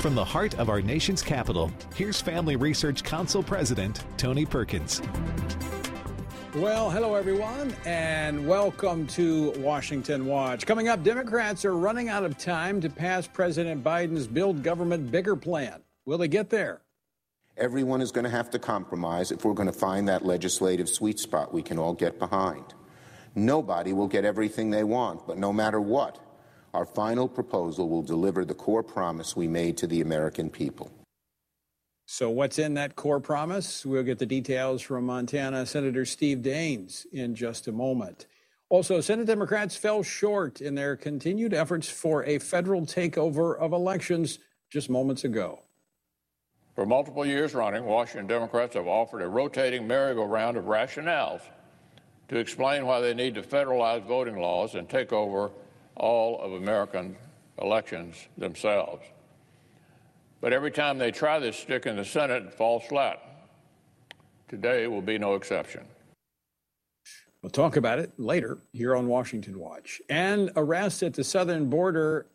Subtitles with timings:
[0.00, 5.02] From the heart of our nation's capital, here's Family Research Council President Tony Perkins.
[6.54, 10.66] Well, hello everyone, and welcome to Washington Watch.
[10.66, 15.34] Coming up, Democrats are running out of time to pass President Biden's Build Government Bigger
[15.34, 15.82] plan.
[16.06, 16.82] Will they get there?
[17.56, 21.18] Everyone is going to have to compromise if we're going to find that legislative sweet
[21.18, 22.72] spot we can all get behind.
[23.34, 26.20] Nobody will get everything they want, but no matter what,
[26.74, 30.90] our final proposal will deliver the core promise we made to the American people.
[32.06, 33.84] So, what's in that core promise?
[33.84, 38.26] We'll get the details from Montana Senator Steve Daines in just a moment.
[38.70, 44.38] Also, Senate Democrats fell short in their continued efforts for a federal takeover of elections
[44.70, 45.60] just moments ago.
[46.74, 51.40] For multiple years running, Washington Democrats have offered a rotating merry-go-round of rationales
[52.28, 55.50] to explain why they need to federalize voting laws and take over
[55.98, 57.16] all of American
[57.60, 59.04] elections themselves.
[60.40, 63.20] But every time they try this stick in the Senate, it falls flat.
[64.48, 65.84] Today will be no exception.
[67.42, 70.00] We'll talk about it later here on Washington Watch.
[70.08, 72.26] And arrests at the southern border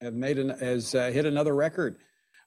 [0.00, 1.96] have made an, has uh, hit another record.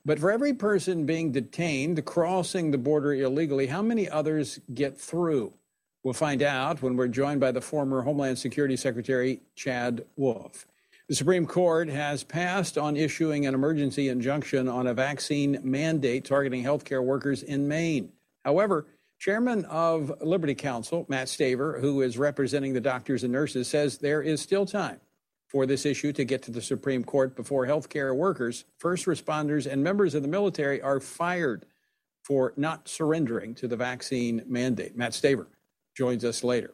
[0.03, 5.53] But for every person being detained crossing the border illegally, how many others get through?
[6.03, 10.65] We'll find out when we're joined by the former Homeland Security Secretary, Chad Wolf.
[11.07, 16.63] The Supreme Court has passed on issuing an emergency injunction on a vaccine mandate targeting
[16.63, 18.11] healthcare workers in Maine.
[18.43, 18.87] However,
[19.19, 24.23] Chairman of Liberty Counsel, Mat Staver, who is representing the doctors and nurses, says there
[24.23, 24.99] is still time
[25.47, 29.83] for this issue to get to the Supreme Court before healthcare workers, first responders, and
[29.83, 31.67] members of the military are fired
[32.23, 34.95] for not surrendering to the vaccine mandate.
[34.97, 35.45] Mat Staver
[35.95, 36.73] joins us later.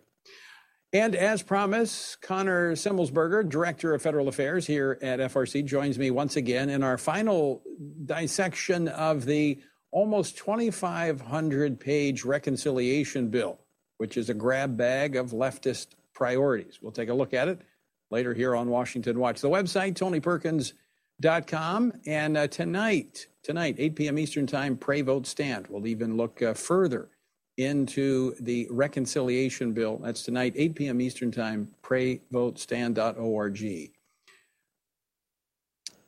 [0.93, 6.37] And as promised, Connor Semelsberger, Director of Federal Affairs here at FRC, joins me once
[6.37, 7.61] again in our final
[8.05, 9.59] dissection of the
[9.91, 13.59] almost 2,500 page reconciliation bill,
[13.97, 16.79] which is a grab bag of leftist priorities.
[16.81, 17.59] We'll take a look at it
[18.09, 19.41] later here on Washington Watch.
[19.41, 21.93] The website, tonyperkins.com.
[22.05, 24.17] And uh, tonight, tonight, 8 p.m.
[24.19, 25.67] Eastern Time, pray, vote, stand.
[25.67, 27.09] We'll even look uh, further
[27.57, 29.97] into the reconciliation bill.
[29.97, 31.01] That's tonight, 8 p.m.
[31.01, 33.91] Eastern Time, prayvotestand.org.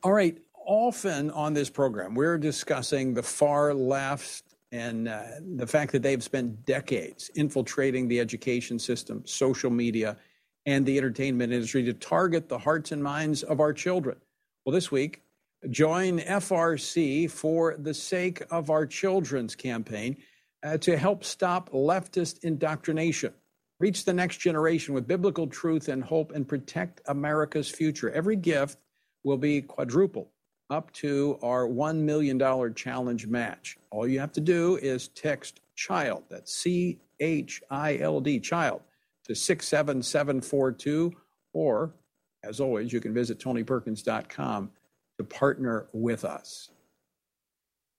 [0.03, 5.23] All right, often on this program, we're discussing the far left and uh,
[5.55, 10.15] the fact that they've spent decades infiltrating the education system, social media,
[10.67, 14.15] and the entertainment industry to target the hearts and minds of our children.
[14.63, 15.23] Well, this week,
[15.71, 20.17] join FRC for the Sake of Our Children's campaign
[20.63, 23.33] uh, to help stop leftist indoctrination,
[23.79, 28.09] reach the next generation with biblical truth and hope, and protect America's future.
[28.11, 28.77] Every gift
[29.23, 30.27] will be quadrupled
[30.69, 33.77] up to our $1 million challenge match.
[33.89, 38.81] All you have to do is text child, that's C H I L D, child,
[39.25, 41.13] to 67742,
[41.53, 41.93] or
[42.43, 44.71] as always, you can visit tonyperkins.com
[45.17, 46.69] to partner with us.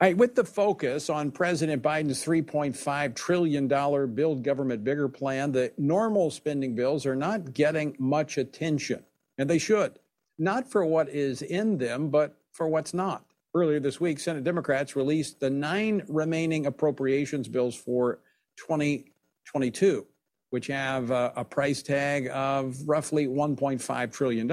[0.00, 3.68] Right, with the focus on President Biden's $3.5 trillion
[4.14, 9.04] Build Government Bigger plan, the normal spending bills are not getting much attention,
[9.36, 9.98] and they should.
[10.38, 13.26] Not for what is in them, but for what's not.
[13.54, 18.20] Earlier this week, Senate Democrats released the nine remaining appropriations bills for
[18.56, 20.06] 2022,
[20.48, 24.48] which have a, a price tag of roughly $1.5 trillion.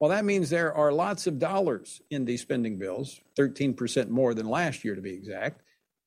[0.00, 4.48] Well, that means there are lots of dollars in these spending bills, 13% more than
[4.48, 5.62] last year to be exact.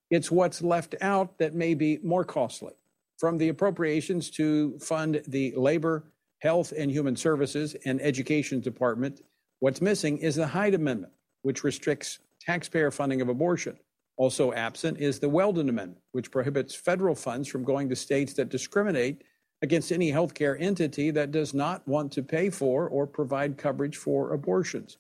[0.09, 2.73] It's what's left out that may be more costly.
[3.17, 6.03] From the appropriations to fund the Labor,
[6.39, 9.21] Health and Human Services and Education Department,
[9.59, 13.77] what's missing is the Hyde Amendment, which restricts taxpayer funding of abortion.
[14.17, 18.49] Also absent is the Weldon Amendment, which prohibits federal funds from going to states that
[18.49, 19.23] discriminate
[19.61, 24.33] against any healthcare entity that does not want to pay for or provide coverage for
[24.33, 24.97] abortions.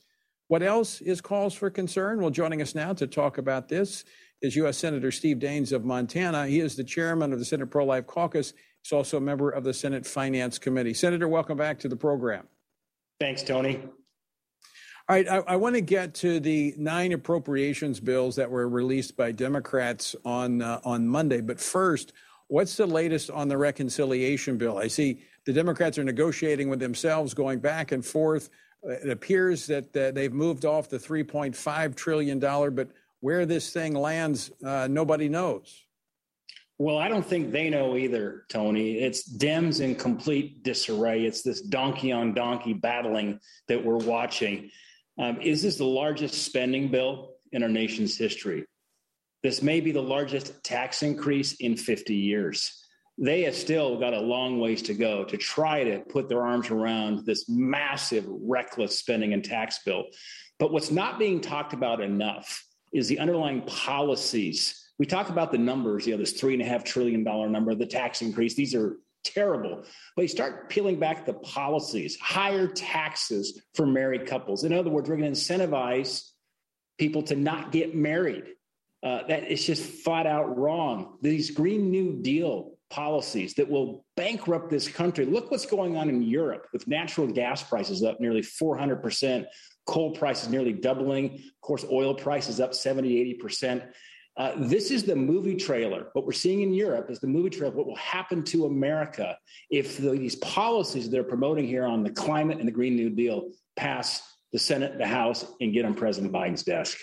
[0.47, 2.21] What else is cause for concern?
[2.21, 4.05] Well, joining us now to talk about this
[4.41, 4.77] is U.S.
[4.77, 6.47] Senator Steve Daines of Montana.
[6.47, 8.53] He is the chairman of the Senate Pro Life Caucus.
[8.81, 10.93] He's also a member of the Senate Finance Committee.
[10.93, 12.47] Senator, welcome back to the program.
[13.19, 13.81] Thanks, Tony.
[15.09, 19.15] All right, I, I want to get to the nine appropriations bills that were released
[19.15, 21.41] by Democrats on uh, on Monday.
[21.41, 22.11] But first,
[22.49, 24.77] What's the latest on the reconciliation bill?
[24.77, 28.49] I see the Democrats are negotiating with themselves, going back and forth.
[28.83, 32.89] It appears that uh, they've moved off the $3.5 trillion, but
[33.19, 35.83] where this thing lands, uh, nobody knows.
[36.79, 38.99] Well, I don't think they know either, Tony.
[38.99, 41.25] It's Dems in complete disarray.
[41.25, 44.69] It's this donkey on donkey battling that we're watching.
[45.17, 48.65] Um, is this the largest spending bill in our nation's history?
[49.47, 52.83] This may be the largest tax increase in 50 years.
[53.17, 56.69] They have still got a long ways to go to try to put their arms
[56.69, 60.03] around this massive, reckless spending and tax bill.
[60.59, 62.61] But what's not being talked about enough
[62.91, 64.85] is the underlying policies.
[64.99, 67.73] We talk about the numbers, you know, this three and a half trillion dollar number,
[67.73, 68.53] the tax increase.
[68.53, 69.85] These are terrible.
[70.17, 74.65] But you start peeling back the policies, higher taxes for married couples.
[74.65, 76.31] In other words, we're going to incentivize
[76.97, 78.43] people to not get married.
[79.03, 81.17] Uh, that is just flat out wrong.
[81.21, 85.25] These Green New Deal policies that will bankrupt this country.
[85.25, 89.45] Look what's going on in Europe with natural gas prices up nearly 400%,
[89.85, 93.87] coal prices nearly doubling, of course, oil prices up 70, 80%.
[94.37, 96.09] Uh, this is the movie trailer.
[96.13, 97.75] What we're seeing in Europe is the movie trailer.
[97.75, 99.35] What will happen to America
[99.71, 103.49] if the, these policies they're promoting here on the climate and the Green New Deal
[103.75, 104.21] pass
[104.53, 106.99] the Senate, the House, and get on President Biden's desk?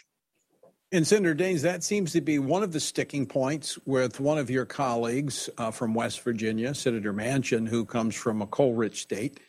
[0.94, 4.49] And Senator Daines, that seems to be one of the sticking points with one of
[4.49, 9.41] your colleagues uh, from West Virginia, Senator Manchin, who comes from a coal rich state.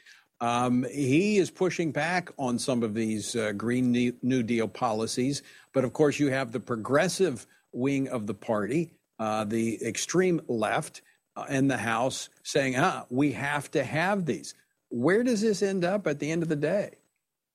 [0.41, 3.91] Um, he is pushing back on some of these uh, Green
[4.23, 5.43] New Deal policies.
[5.71, 8.89] But of course, you have the progressive wing of the party,
[9.19, 11.03] uh, the extreme left
[11.35, 14.55] uh, in the House, saying, ah, we have to have these.
[14.89, 16.95] Where does this end up at the end of the day?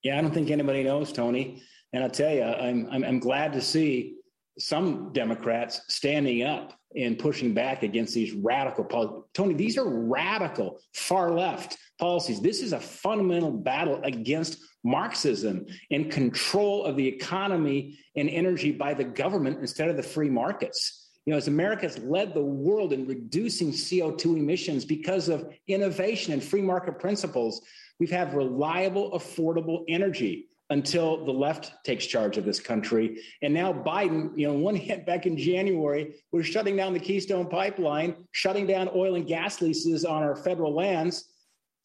[0.05, 1.65] Yeah, I don't think anybody knows, Tony.
[1.93, 4.17] And I'll tell you, I'm, I'm, I'm glad to see
[4.59, 9.25] some Democrats standing up and pushing back against these radical policies.
[9.33, 12.41] Tony, these are radical, far left policies.
[12.41, 18.95] This is a fundamental battle against Marxism and control of the economy and energy by
[18.95, 21.09] the government instead of the free markets.
[21.27, 26.33] You know, as America has led the world in reducing CO2 emissions because of innovation
[26.33, 27.61] and free market principles,
[28.01, 33.21] we've had reliable, affordable energy until the left takes charge of this country.
[33.43, 37.49] And now Biden, you know, one hit back in January, was shutting down the Keystone
[37.49, 41.27] Pipeline, shutting down oil and gas leases on our federal lands.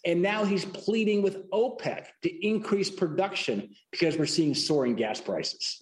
[0.06, 5.82] And now he's pleading with OPEC to increase production because we're seeing soaring gas prices.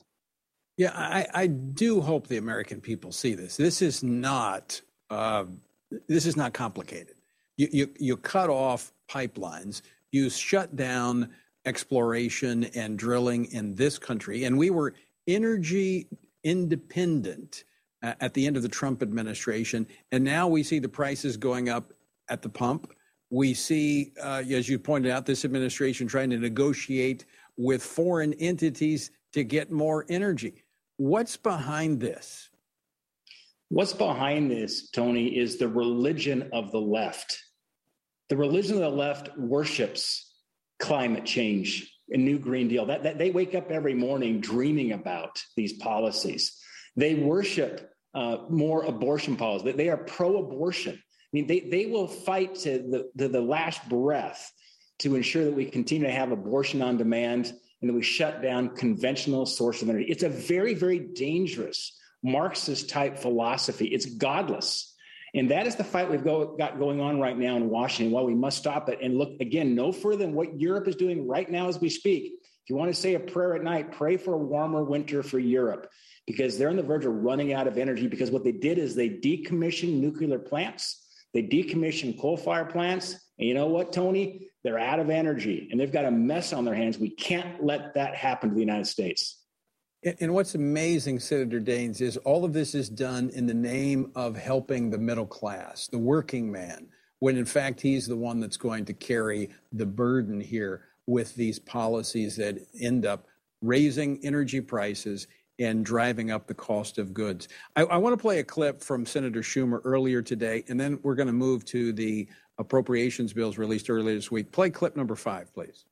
[0.77, 3.57] Yeah, I, I do hope the American people see this.
[3.57, 5.45] This is not uh,
[6.07, 7.15] this is not complicated.
[7.57, 9.81] You, you you cut off pipelines.
[10.11, 11.29] You shut down
[11.65, 14.43] exploration and drilling in this country.
[14.45, 14.93] And we were
[15.27, 16.07] energy
[16.43, 17.63] independent
[18.03, 19.87] uh, at the end of the Trump administration.
[20.11, 21.93] And now we see the prices going up
[22.29, 22.91] at the pump.
[23.29, 27.25] We see, uh, as you pointed out, this administration trying to negotiate
[27.57, 30.63] with foreign entities to get more energy.
[30.97, 32.49] What's behind this?
[33.69, 37.39] What's behind this, Tony, is the religion of the left.
[38.29, 40.32] The religion of the left worships
[40.79, 45.41] climate change a new green deal that, that they wake up every morning dreaming about
[45.55, 46.59] these policies.
[46.95, 49.75] They worship uh, more abortion policies.
[49.75, 50.93] They are pro-abortion.
[50.93, 54.51] I mean they, they will fight to the, to the last breath
[54.99, 58.75] to ensure that we continue to have abortion on demand and that we shut down
[58.75, 60.05] conventional source of energy.
[60.07, 63.87] It's a very very dangerous marxist type philosophy.
[63.87, 64.92] It's godless
[65.35, 68.13] and that is the fight we've go, got going on right now in Washington.
[68.13, 71.27] While we must stop it and look again no further than what Europe is doing
[71.27, 72.33] right now as we speak.
[72.63, 75.39] If you want to say a prayer at night, pray for a warmer winter for
[75.39, 75.89] Europe
[76.27, 78.07] because they're on the verge of running out of energy.
[78.07, 83.19] Because what they did is they decommissioned nuclear plants, they decommissioned coal fire plants.
[83.39, 84.49] And you know what, Tony?
[84.63, 86.97] They're out of energy and they've got a mess on their hands.
[86.97, 89.42] We can't let that happen to the United States.
[90.19, 94.35] And what's amazing, Senator Daines, is all of this is done in the name of
[94.35, 96.87] helping the middle class, the working man,
[97.19, 101.57] when in fact he's the one that's going to carry the burden here with these
[101.57, 103.27] policies that end up
[103.61, 105.27] raising energy prices
[105.59, 107.47] and driving up the cost of goods.
[107.77, 111.15] I, I want to play a clip from Senator Schumer earlier today, and then we're
[111.15, 114.51] going to move to the appropriations bills released earlier this week.
[114.51, 115.85] Play clip number five, please.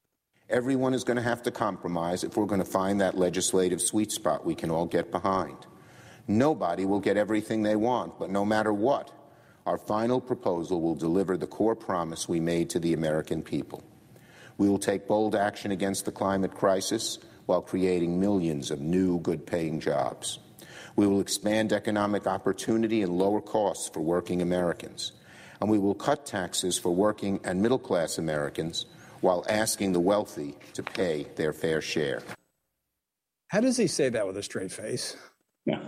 [0.51, 4.12] Everyone is going to have to compromise if we're going to find that legislative sweet
[4.12, 5.55] spot we can all get behind.
[6.27, 9.12] Nobody will get everything they want, but no matter what,
[9.65, 13.81] our final proposal will deliver the core promise we made to the American people.
[14.58, 19.48] We will take bold action against the climate crisis while creating millions of new, good
[19.48, 20.39] paying jobs.
[20.98, 25.13] We will expand economic opportunity and lower costs for working Americans.
[25.62, 28.86] And we will cut taxes for working and middle class Americans
[29.21, 32.21] while asking the wealthy to pay their fair share.
[33.47, 35.15] How does he say that with a straight face?
[35.65, 35.81] Yeah.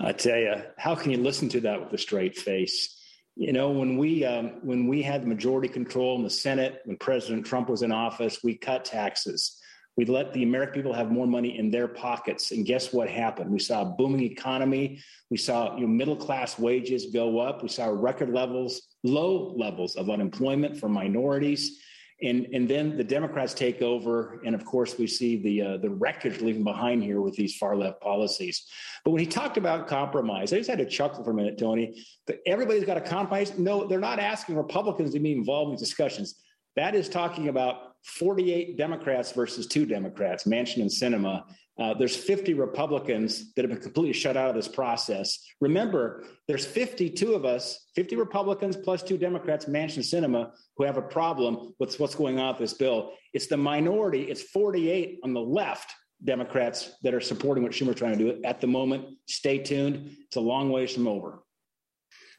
[0.00, 2.98] I tell you, how can you listen to that with a straight face?
[3.34, 6.96] You know, when we um, when we had the majority control in the Senate, when
[6.98, 9.58] President Trump was in office, we cut taxes.
[9.96, 12.50] We let the American people have more money in their pockets.
[12.50, 13.50] And guess what happened?
[13.50, 15.00] We saw a booming economy.
[15.30, 17.62] We saw you know, middle class wages go up.
[17.62, 21.78] We saw record levels, low levels of unemployment for minorities.
[22.22, 25.90] And, and then the Democrats take over, and of course we see the uh, the
[25.90, 28.66] wreckage leaving behind here with these far left policies.
[29.04, 32.04] But when he talked about compromise, I just had to chuckle for a minute, Tony.
[32.28, 33.58] That everybody's got a compromise.
[33.58, 36.36] No, they're not asking Republicans to be involved in discussions.
[36.76, 41.44] That is talking about 48 Democrats versus two Democrats, Manchin and Sinema.
[41.78, 45.42] Uh, there's 50 Republicans that have been completely shut out of this process.
[45.60, 50.98] Remember, there's 52 of us, 50 Republicans plus two Democrats, Manchin and Sinema, who have
[50.98, 53.12] a problem with what's going on with this bill.
[53.32, 58.18] It's the minority, it's 48 on the left Democrats that are supporting what Schumer's trying
[58.18, 59.06] to do at the moment.
[59.26, 60.14] Stay tuned.
[60.26, 61.42] It's a long ways from over.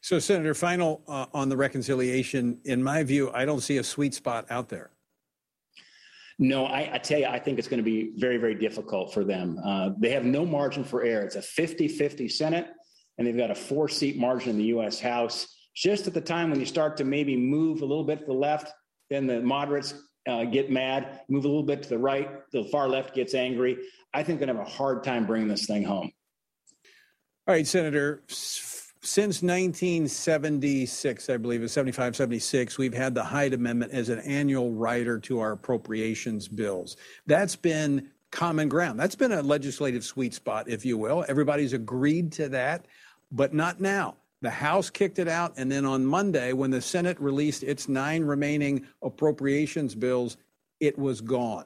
[0.01, 2.59] So, Senator, final uh, on the reconciliation.
[2.65, 4.92] In my view, I don't see a sweet spot out there.
[6.43, 9.23] No, I, I, tell you, I think it's going to be very, very difficult for
[9.23, 9.57] them.
[9.63, 11.23] Uh, they have no margin for error.
[11.23, 12.67] It's a 50 50 Senate,
[13.17, 14.99] and they've got a four seat margin in the U.S.
[14.99, 15.47] House.
[15.73, 18.33] Just at the time when you start to maybe move a little bit to the
[18.33, 18.73] left,
[19.09, 19.93] then the moderates
[20.27, 23.77] uh, get mad, move a little bit to the right, the far left gets angry.
[24.13, 26.11] I think they're going to have a hard time bringing this thing home.
[27.47, 28.21] All right, Senator
[29.03, 34.71] since 1976, I believe, it's 75, 76, we've had the Hyde Amendment as an annual
[34.71, 36.95] rider to our appropriations bills.
[37.27, 38.99] That's been common ground.
[38.99, 41.25] That's been a legislative sweet spot, if you will.
[41.27, 42.85] Everybody's agreed to that,
[43.31, 44.15] but not now.
[44.41, 48.23] The House kicked it out, and then on Monday, when the Senate released its nine
[48.23, 50.37] remaining appropriations bills,
[50.79, 51.65] it was gone.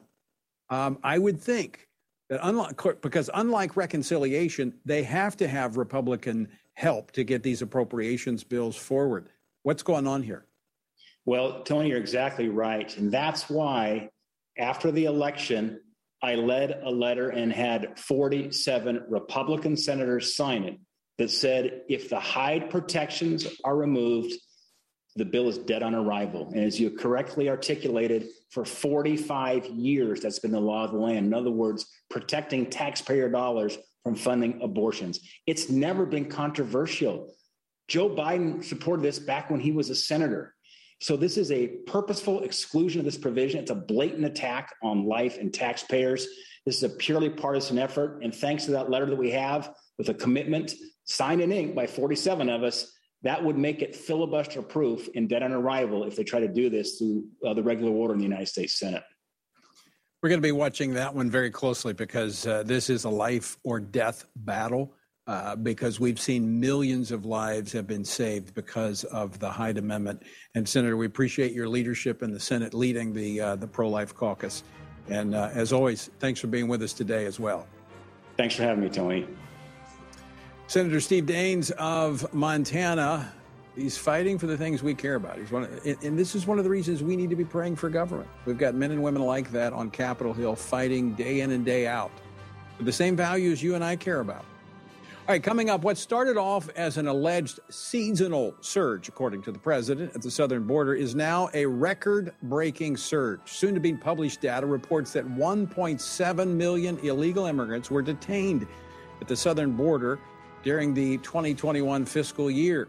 [0.70, 1.87] Um, I would think
[2.28, 8.44] that unlike because unlike reconciliation, they have to have Republican help to get these appropriations
[8.44, 9.30] bills forward.
[9.62, 10.46] What's going on here?
[11.24, 12.96] Well, Tony, you're exactly right.
[12.96, 14.10] And that's why
[14.56, 15.80] after the election,
[16.22, 20.78] I led a letter and had 47 Republican senators sign it
[21.18, 24.32] that said if the Hyde protections are removed,
[25.18, 26.48] the bill is dead on arrival.
[26.54, 31.26] And as you correctly articulated, for 45 years, that's been the law of the land.
[31.26, 35.20] In other words, protecting taxpayer dollars from funding abortions.
[35.46, 37.34] It's never been controversial.
[37.88, 40.54] Joe Biden supported this back when he was a senator.
[41.00, 43.60] So this is a purposeful exclusion of this provision.
[43.60, 46.26] It's a blatant attack on life and taxpayers.
[46.64, 48.20] This is a purely partisan effort.
[48.22, 51.86] And thanks to that letter that we have with a commitment signed in ink by
[51.86, 56.24] 47 of us, that would make it filibuster proof and dead on arrival if they
[56.24, 59.02] try to do this through uh, the regular order in the United States Senate.
[60.22, 63.56] We're going to be watching that one very closely because uh, this is a life
[63.64, 64.94] or death battle.
[65.26, 70.22] Uh, because we've seen millions of lives have been saved because of the Hyde Amendment.
[70.54, 74.62] And Senator, we appreciate your leadership in the Senate leading the uh, the pro-life caucus.
[75.10, 77.66] And uh, as always, thanks for being with us today as well.
[78.38, 79.28] Thanks for having me, Tony.
[80.68, 83.32] Senator Steve Daines of Montana
[83.74, 85.38] He's fighting for the things we care about.
[85.38, 87.76] He's one, of, and this is one of the reasons we need to be praying
[87.76, 88.28] for government.
[88.44, 91.86] We've got men and women like that on Capitol Hill fighting day in and day
[91.86, 92.10] out
[92.76, 94.44] for the same values you and I care about.
[95.28, 99.60] All right, coming up, what started off as an alleged seasonal surge, according to the
[99.60, 103.40] president at the southern border, is now a record breaking surge.
[103.44, 108.66] Soon to be published data reports that 1.7 million illegal immigrants were detained
[109.20, 110.18] at the southern border
[110.62, 112.88] during the 2021 fiscal year.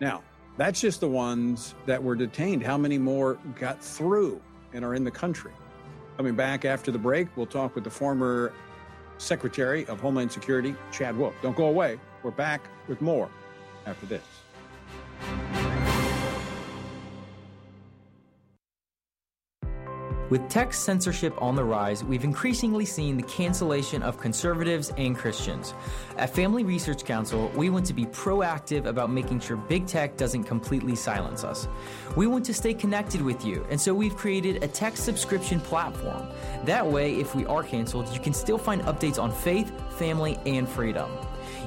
[0.00, 0.22] Now,
[0.56, 2.62] that's just the ones that were detained.
[2.62, 4.40] How many more got through
[4.72, 5.52] and are in the country?
[6.16, 8.52] Coming back after the break, we'll talk with the former
[9.18, 11.34] Secretary of Homeland Security, Chad Wolf.
[11.42, 11.98] Don't go away.
[12.22, 13.28] We're back with more
[13.86, 14.35] after this.
[20.28, 25.72] With tech censorship on the rise, we've increasingly seen the cancellation of conservatives and Christians.
[26.18, 30.42] At Family Research Council, we want to be proactive about making sure big tech doesn't
[30.42, 31.68] completely silence us.
[32.16, 36.26] We want to stay connected with you, and so we've created a tech subscription platform.
[36.64, 40.68] That way, if we are canceled, you can still find updates on faith, family, and
[40.68, 41.08] freedom.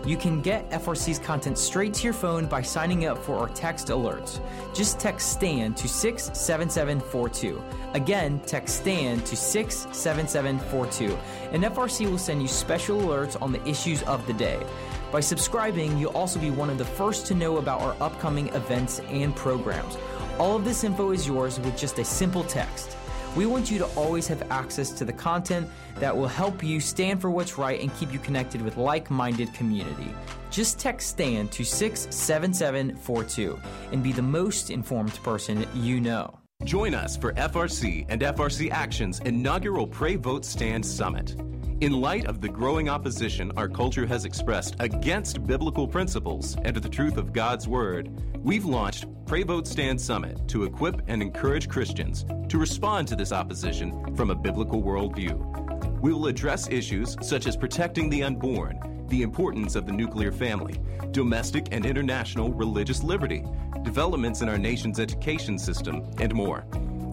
[0.06, 3.88] You can get FRC's content straight to your phone by signing up for our text
[3.88, 4.40] alerts.
[4.74, 7.62] Just text STAN to 67742.
[7.94, 11.18] Again, text STAN to 67742,
[11.52, 14.66] and FRC will send you special alerts on the issues of the day.
[15.12, 19.00] By subscribing, you'll also be one of the first to know about our upcoming events
[19.10, 19.98] and programs.
[20.38, 22.96] All of this info is yours with just a simple text.
[23.36, 25.70] We want you to always have access to the content
[26.00, 29.54] that will help you stand for what's right and keep you connected with like minded
[29.54, 30.14] community.
[30.50, 33.60] Just text STAND to 67742
[33.92, 36.40] and be the most informed person you know.
[36.64, 41.36] Join us for FRC and FRC Action's inaugural Pray Vote Stand Summit.
[41.82, 46.90] In light of the growing opposition our culture has expressed against biblical principles and the
[46.90, 48.10] truth of God's Word,
[48.44, 53.32] we've launched Pray Vote Stand Summit to equip and encourage Christians to respond to this
[53.32, 56.02] opposition from a biblical worldview.
[56.02, 60.82] We will address issues such as protecting the unborn, the importance of the nuclear family,
[61.12, 63.46] domestic and international religious liberty,
[63.84, 66.66] developments in our nation's education system, and more.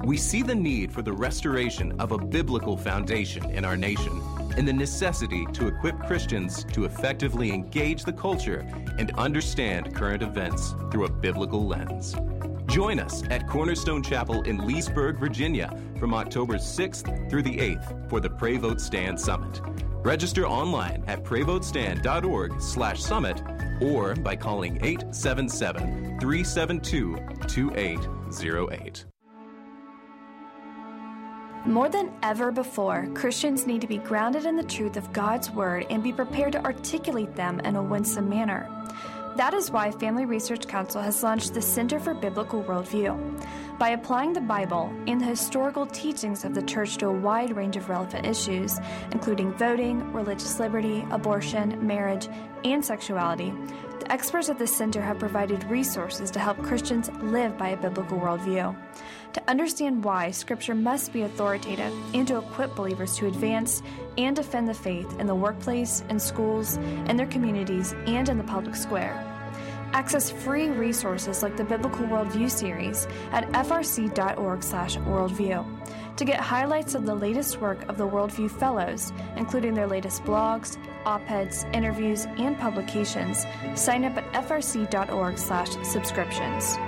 [0.04, 4.20] We see the need for the restoration of a biblical foundation in our nation
[4.56, 8.66] and the necessity to equip Christians to effectively engage the culture
[8.98, 12.14] and understand current events through a biblical lens.
[12.66, 18.20] Join us at Cornerstone Chapel in Leesburg, Virginia from October 6th through the 8th for
[18.20, 19.60] the Pray Vote Stand Summit.
[20.04, 23.42] Register online at prayvotestand.org slash summit
[23.80, 27.16] or by calling 877 372
[27.48, 29.15] 2808.
[31.66, 35.84] More than ever before, Christians need to be grounded in the truth of God's Word
[35.90, 38.70] and be prepared to articulate them in a winsome manner.
[39.34, 43.44] That is why Family Research Council has launched the Center for Biblical Worldview.
[43.80, 47.76] By applying the Bible and the historical teachings of the church to a wide range
[47.76, 48.78] of relevant issues,
[49.10, 52.28] including voting, religious liberty, abortion, marriage,
[52.64, 53.52] and sexuality,
[53.98, 58.20] the experts at the center have provided resources to help Christians live by a biblical
[58.20, 58.74] worldview
[59.36, 63.82] to understand why Scripture must be authoritative and to equip believers to advance
[64.16, 68.44] and defend the faith in the workplace, in schools, in their communities, and in the
[68.44, 69.22] public square.
[69.92, 76.16] Access free resources like the Biblical Worldview series at frc.org/worldview.
[76.16, 80.78] To get highlights of the latest work of the Worldview Fellows, including their latest blogs,
[81.04, 86.78] op-eds, interviews, and publications, sign up at frc.org/subscriptions.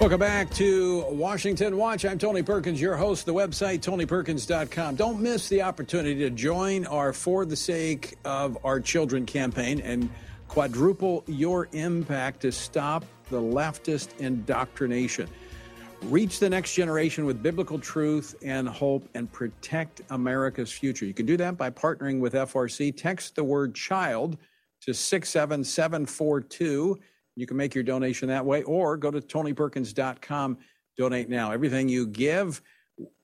[0.00, 2.06] Welcome back to Washington Watch.
[2.06, 3.26] I'm Tony Perkins, your host.
[3.26, 4.94] The website, tonyperkins.com.
[4.94, 10.08] Don't miss the opportunity to join our For the Sake of Our Children campaign and
[10.48, 15.28] quadruple your impact to stop the leftist indoctrination.
[16.04, 21.04] Reach the next generation with biblical truth and hope and protect America's future.
[21.04, 22.96] You can do that by partnering with FRC.
[22.96, 24.38] Text the word child
[24.80, 26.98] to 67742
[27.40, 30.58] you can make your donation that way or go to tonyperkins.com,
[30.96, 31.52] donate now.
[31.52, 32.60] Everything you give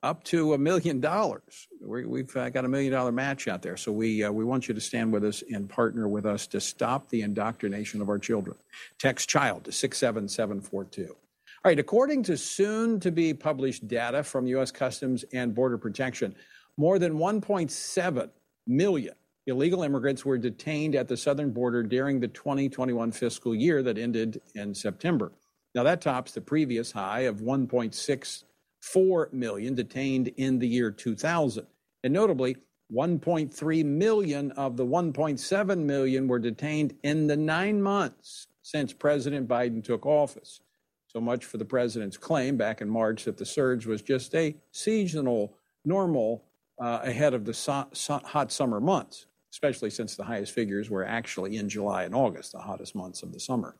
[0.02, 1.68] up to a million dollars.
[1.80, 3.76] We've uh, got a million dollar match out there.
[3.76, 6.60] So we, uh, we want you to stand with us and partner with us to
[6.60, 8.56] stop the indoctrination of our children.
[8.98, 11.08] Text child to 67742.
[11.10, 11.16] All
[11.64, 14.70] right, according to soon to be published data from U.S.
[14.70, 16.34] Customs and Border Protection,
[16.76, 18.30] more than 1.7
[18.66, 19.14] million
[19.46, 24.40] illegal immigrants were detained at the southern border during the 2021 fiscal year that ended
[24.54, 25.32] in September.
[25.74, 31.66] Now, that tops the previous high of 1.64 million detained in the year 2000.
[32.02, 32.56] And notably,
[32.92, 39.82] 1.3 million of the 1.7 million were detained in the nine months since President Biden
[39.82, 40.60] took office.
[41.08, 44.56] So much for the president's claim back in March that the surge was just a
[44.72, 46.44] seasonal normal
[46.80, 51.06] uh, ahead of the so- so- hot summer months especially since the highest figures were
[51.06, 53.74] actually in July and August, the hottest months of the summer.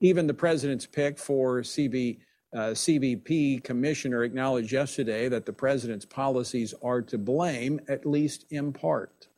[0.00, 2.20] Even the president's pick for CB,
[2.56, 8.72] uh, CBP commissioner acknowledged yesterday that the president's policies are to blame, at least in
[8.72, 9.28] part.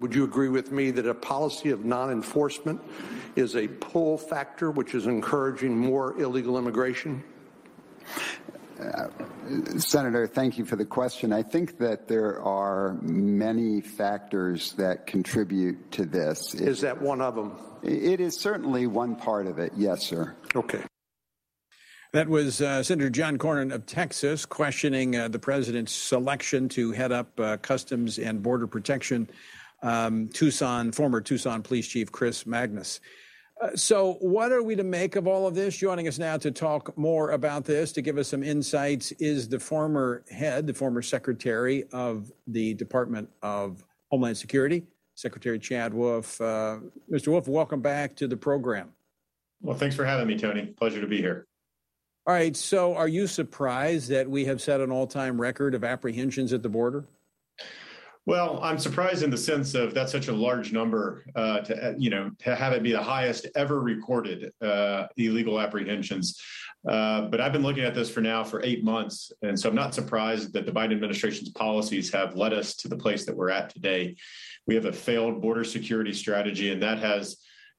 [0.00, 2.80] Would you agree with me that a policy of non enforcement
[3.36, 7.22] is a pull factor which is encouraging more illegal immigration?
[8.80, 9.06] Uh,
[9.78, 11.32] Senator, thank you for the question.
[11.32, 16.54] I think that there are many factors that contribute to this.
[16.54, 17.58] Is that one of them?
[17.82, 20.34] It is certainly one part of it, yes, sir.
[20.54, 20.82] Okay.
[22.12, 27.10] That was uh, Senator John Cornyn of Texas questioning uh, the president's selection to head
[27.10, 29.28] up uh, Customs and Border Protection.
[29.82, 33.00] Um, Tucson, former Tucson Police Chief Chris Magnus.
[33.64, 35.74] Uh, so, what are we to make of all of this?
[35.74, 39.58] Joining us now to talk more about this, to give us some insights, is the
[39.58, 44.82] former head, the former secretary of the Department of Homeland Security,
[45.14, 46.38] Secretary Chad Wolf.
[46.42, 47.28] Uh, Mr.
[47.28, 48.92] Wolf, welcome back to the program.
[49.62, 50.66] Well, thanks for having me, Tony.
[50.66, 51.46] Pleasure to be here.
[52.26, 52.54] All right.
[52.54, 56.62] So, are you surprised that we have set an all time record of apprehensions at
[56.62, 57.06] the border?
[58.26, 61.94] Well, I'm surprised in the sense of that's such a large number uh, to uh,
[61.98, 66.40] you know to have it be the highest ever recorded uh, illegal apprehensions.
[66.88, 69.74] Uh, but I've been looking at this for now for eight months, and so I'm
[69.74, 73.50] not surprised that the Biden administration's policies have led us to the place that we're
[73.50, 74.16] at today.
[74.66, 77.36] We have a failed border security strategy, and that has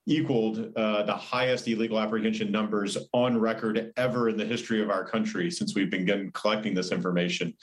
[0.08, 5.04] equaled uh, the highest illegal apprehension numbers on record ever in the history of our
[5.04, 7.54] country since we've been collecting this information.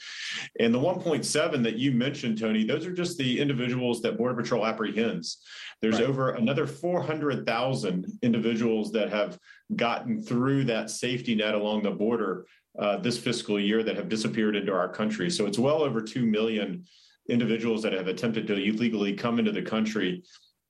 [0.59, 4.65] And the 1.7 that you mentioned, Tony, those are just the individuals that Border Patrol
[4.65, 5.41] apprehends.
[5.81, 6.09] There's right.
[6.09, 9.37] over another 400,000 individuals that have
[9.75, 12.45] gotten through that safety net along the border
[12.77, 15.29] uh, this fiscal year that have disappeared into our country.
[15.29, 16.85] So it's well over 2 million
[17.29, 20.23] individuals that have attempted to illegally come into the country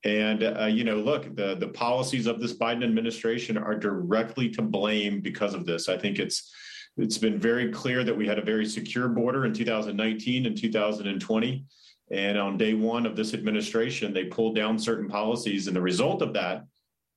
[0.04, 4.62] and uh, you know, look, the the policies of this Biden administration are directly to
[4.62, 5.88] blame because of this.
[5.88, 6.54] I think it's
[6.98, 11.66] it's been very clear that we had a very secure border in 2019 and 2020.
[12.12, 15.68] And on day one of this administration, they pulled down certain policies.
[15.68, 16.66] And the result of that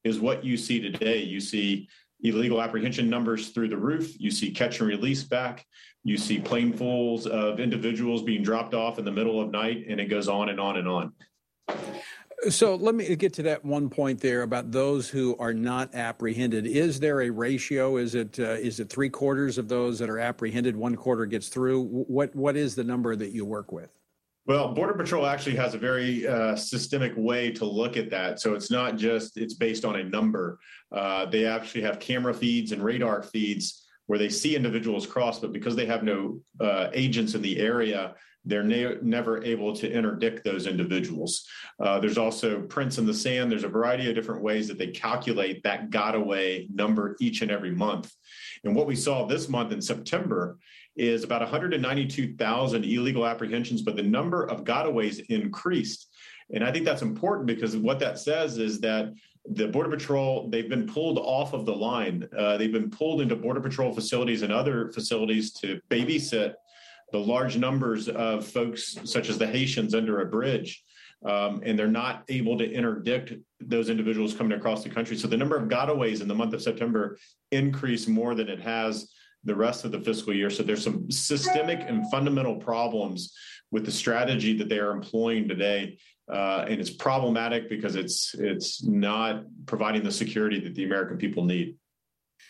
[0.04, 1.22] is what you see today.
[1.22, 1.88] You see
[2.22, 4.18] illegal apprehension numbers through the roof.
[4.18, 5.66] You see catch and release back.
[6.04, 10.06] You see planefuls of individuals being dropped off in the middle of night, and it
[10.06, 11.12] goes on and on and on.
[12.50, 16.66] So let me get to that one point there about those who are not apprehended.
[16.66, 17.96] Is there a ratio?
[17.96, 21.48] Is it uh, is it three quarters of those that are apprehended, one quarter gets
[21.48, 21.84] through?
[21.84, 23.90] What what is the number that you work with?
[24.46, 28.38] Well, Border Patrol actually has a very uh, systemic way to look at that.
[28.38, 30.58] So it's not just it's based on a number.
[30.92, 35.52] Uh, they actually have camera feeds and radar feeds where they see individuals cross, but
[35.52, 38.14] because they have no uh, agents in the area,
[38.46, 41.46] they're ne- never able to interdict those individuals.
[41.80, 43.50] Uh, there's also prints in the sand.
[43.50, 47.50] There's a variety of different ways that they calculate that got away number each and
[47.50, 48.14] every month.
[48.64, 50.58] And what we saw this month in September
[50.96, 56.08] is about 192,000 illegal apprehensions, but the number of gotaways increased.
[56.54, 59.12] And I think that's important because what that says is that
[59.48, 62.28] the Border Patrol, they've been pulled off of the line.
[62.36, 66.54] Uh, they've been pulled into Border Patrol facilities and other facilities to babysit
[67.16, 70.84] the large numbers of folks such as the Haitians under a bridge.
[71.24, 75.16] Um, and they're not able to interdict those individuals coming across the country.
[75.16, 77.18] So the number of gotaways in the month of September
[77.50, 79.10] increased more than it has
[79.44, 80.50] the rest of the fiscal year.
[80.50, 83.32] So there's some systemic and fundamental problems
[83.70, 85.98] with the strategy that they are employing today.
[86.30, 91.44] Uh, and it's problematic because it's it's not providing the security that the American people
[91.44, 91.76] need.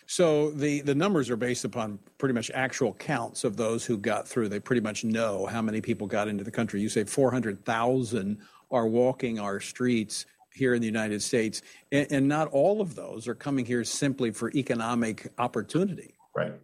[0.06, 4.26] So the, the numbers are based upon pretty much actual counts of those who got
[4.26, 4.48] through.
[4.48, 6.80] They pretty much know how many people got into the country.
[6.80, 8.38] You say 400,000
[8.70, 11.60] are walking our streets here in the United States,
[11.92, 16.14] and, and, not all of those are coming here simply for economic opportunity.
[16.34, 16.54] Right.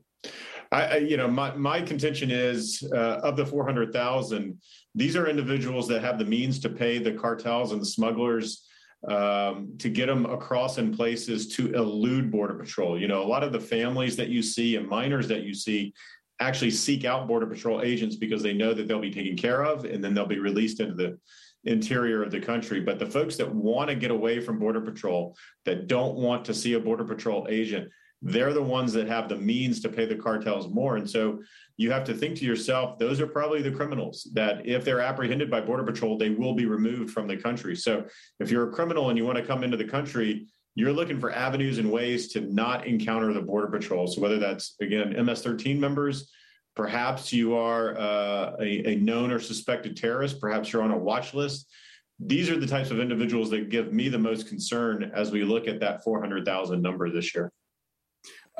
[0.72, 4.58] I, you know, my, my contention is uh, of the 400,000,
[4.94, 8.66] these are individuals that have the means to pay the cartels and the smugglers
[9.08, 12.98] um, to get them across in places to elude Border Patrol.
[12.98, 15.92] You know, a lot of the families that you see and minors that you see
[16.40, 19.84] actually seek out Border Patrol agents because they know that they'll be taken care of
[19.84, 21.18] and then they'll be released into the
[21.64, 22.80] interior of the country.
[22.80, 26.54] But the folks that want to get away from Border Patrol, that don't want to
[26.54, 27.90] see a Border Patrol agent,
[28.22, 30.96] they're the ones that have the means to pay the cartels more.
[30.96, 31.42] And so
[31.76, 35.50] you have to think to yourself, those are probably the criminals that if they're apprehended
[35.50, 37.74] by Border Patrol, they will be removed from the country.
[37.74, 38.04] So
[38.38, 41.32] if you're a criminal and you want to come into the country, you're looking for
[41.32, 44.06] avenues and ways to not encounter the Border Patrol.
[44.06, 46.30] So whether that's, again, MS 13 members,
[46.76, 51.34] perhaps you are uh, a, a known or suspected terrorist, perhaps you're on a watch
[51.34, 51.66] list.
[52.20, 55.66] These are the types of individuals that give me the most concern as we look
[55.66, 57.52] at that 400,000 number this year.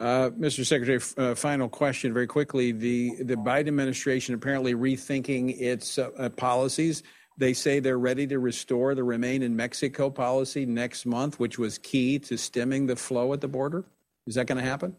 [0.02, 0.66] Uh, Mr.
[0.66, 2.72] Secretary, uh, final question very quickly.
[2.72, 7.04] The, the Biden administration apparently rethinking its uh, policies.
[7.38, 11.78] They say they're ready to restore the Remain in Mexico policy next month, which was
[11.78, 13.84] key to stemming the flow at the border.
[14.26, 14.96] Is that going to happen?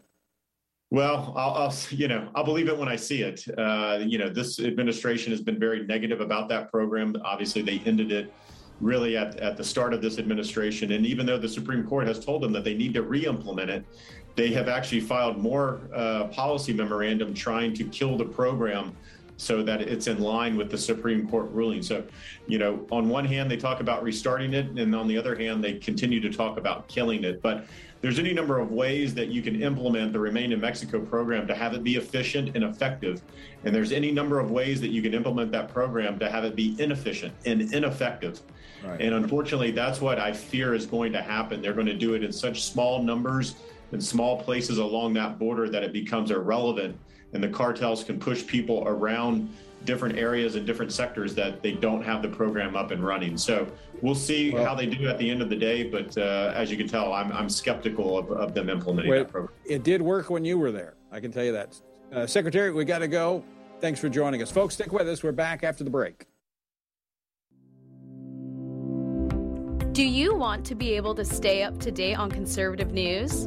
[0.90, 3.44] Well, I'll, I'll, you know I'll believe it when I see it.
[3.58, 7.14] Uh, you know, this administration has been very negative about that program.
[7.26, 8.32] Obviously, they ended it
[8.80, 10.92] really at, at the start of this administration.
[10.92, 13.70] And even though the Supreme Court has told them that they need to re implement
[13.70, 13.84] it,
[14.36, 18.94] they have actually filed more uh, policy memorandum trying to kill the program
[19.36, 21.82] so that it's in line with the Supreme Court ruling.
[21.82, 22.04] So,
[22.46, 25.62] you know, on one hand, they talk about restarting it, and on the other hand,
[25.62, 27.42] they continue to talk about killing it.
[27.42, 27.66] But
[28.00, 31.54] there's any number of ways that you can implement the Remain in Mexico program to
[31.54, 33.22] have it be efficient and effective.
[33.64, 36.54] And there's any number of ways that you can implement that program to have it
[36.54, 38.42] be inefficient and ineffective.
[38.84, 39.00] Right.
[39.00, 41.62] And unfortunately, that's what I fear is going to happen.
[41.62, 43.56] They're going to do it in such small numbers
[43.94, 46.98] in small places along that border that it becomes irrelevant
[47.32, 49.48] and the cartels can push people around
[49.84, 53.36] different areas and different sectors that they don't have the program up and running.
[53.36, 53.66] So
[54.00, 55.84] we'll see well, how they do at the end of the day.
[55.84, 59.30] But uh, as you can tell, I'm, I'm skeptical of, of them implementing well, that
[59.30, 59.54] program.
[59.66, 60.94] It did work when you were there.
[61.12, 61.80] I can tell you that.
[62.12, 63.44] Uh, Secretary, we got to go.
[63.80, 64.50] Thanks for joining us.
[64.50, 65.22] Folks, stick with us.
[65.22, 66.26] We're back after the break.
[69.92, 73.46] Do you want to be able to stay up to date on conservative news?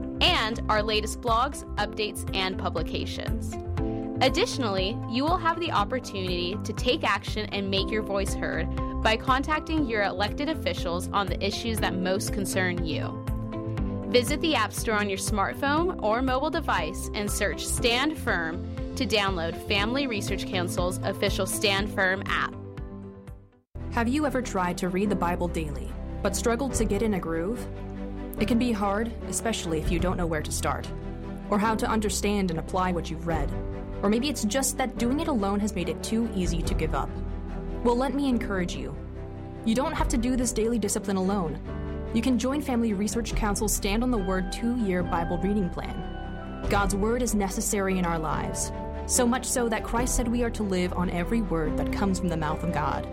[0.21, 3.55] and our latest blogs, updates, and publications.
[4.23, 8.67] Additionally, you will have the opportunity to take action and make your voice heard
[9.01, 13.17] by contacting your elected officials on the issues that most concern you.
[14.09, 18.63] Visit the App Store on your smartphone or mobile device and search Stand Firm
[18.95, 22.53] to download Family Research Council's official Stand Firm app.
[23.91, 25.91] Have you ever tried to read the Bible daily?
[26.21, 27.65] but struggled to get in a groove?
[28.41, 30.89] It can be hard, especially if you don't know where to start,
[31.51, 33.47] or how to understand and apply what you've read.
[34.01, 36.95] Or maybe it's just that doing it alone has made it too easy to give
[36.95, 37.11] up.
[37.83, 38.95] Well, let me encourage you.
[39.63, 41.59] You don't have to do this daily discipline alone.
[42.15, 46.65] You can join Family Research Council's Stand on the Word two year Bible reading plan.
[46.67, 48.71] God's Word is necessary in our lives,
[49.05, 52.17] so much so that Christ said we are to live on every word that comes
[52.17, 53.07] from the mouth of God.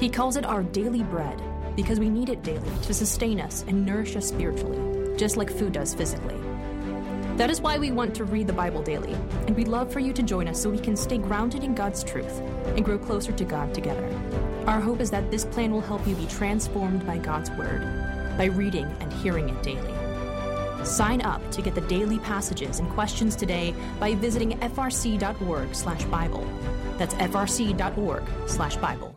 [0.00, 1.40] He calls it our daily bread
[1.76, 5.72] because we need it daily to sustain us and nourish us spiritually, just like food
[5.72, 6.36] does physically.
[7.36, 9.14] That is why we want to read the Bible daily,
[9.46, 12.04] and we'd love for you to join us so we can stay grounded in God's
[12.04, 14.06] truth and grow closer to God together.
[14.66, 17.82] Our hope is that this plan will help you be transformed by God's Word
[18.36, 19.94] by reading and hearing it daily.
[20.84, 26.46] Sign up to get the daily passages and questions today by visiting frc.org/bible.
[26.98, 29.11] That's frc.org/bible.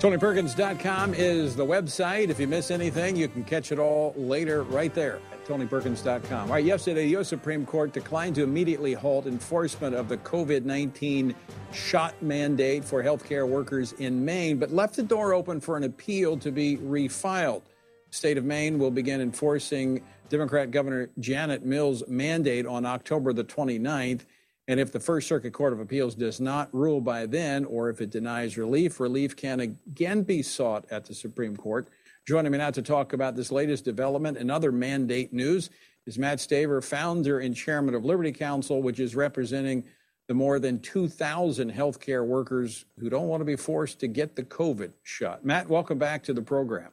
[0.00, 2.30] TonyPerkins.com is the website.
[2.30, 6.48] If you miss anything, you can catch it all later right there at TonyPerkins.com.
[6.48, 7.28] All right, yesterday, the U.S.
[7.28, 11.34] Supreme Court declined to immediately halt enforcement of the COVID 19
[11.70, 16.38] shot mandate for healthcare workers in Maine, but left the door open for an appeal
[16.38, 17.64] to be refiled.
[18.08, 23.44] The state of Maine will begin enforcing Democrat Governor Janet Mills' mandate on October the
[23.44, 24.22] 29th.
[24.70, 28.00] And if the First Circuit Court of Appeals does not rule by then, or if
[28.00, 31.88] it denies relief, relief can again be sought at the Supreme Court.
[32.24, 35.70] Joining me now to talk about this latest development and other mandate news
[36.06, 39.82] is Mat Staver, founder and chairman of Liberty Counsel, which is representing
[40.28, 44.44] the more than 2,000 healthcare workers who don't want to be forced to get the
[44.44, 45.44] COVID shot.
[45.44, 46.92] Matt, welcome back to the program.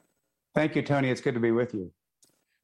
[0.55, 1.11] Thank you, Tony.
[1.11, 1.91] It's good to be with you.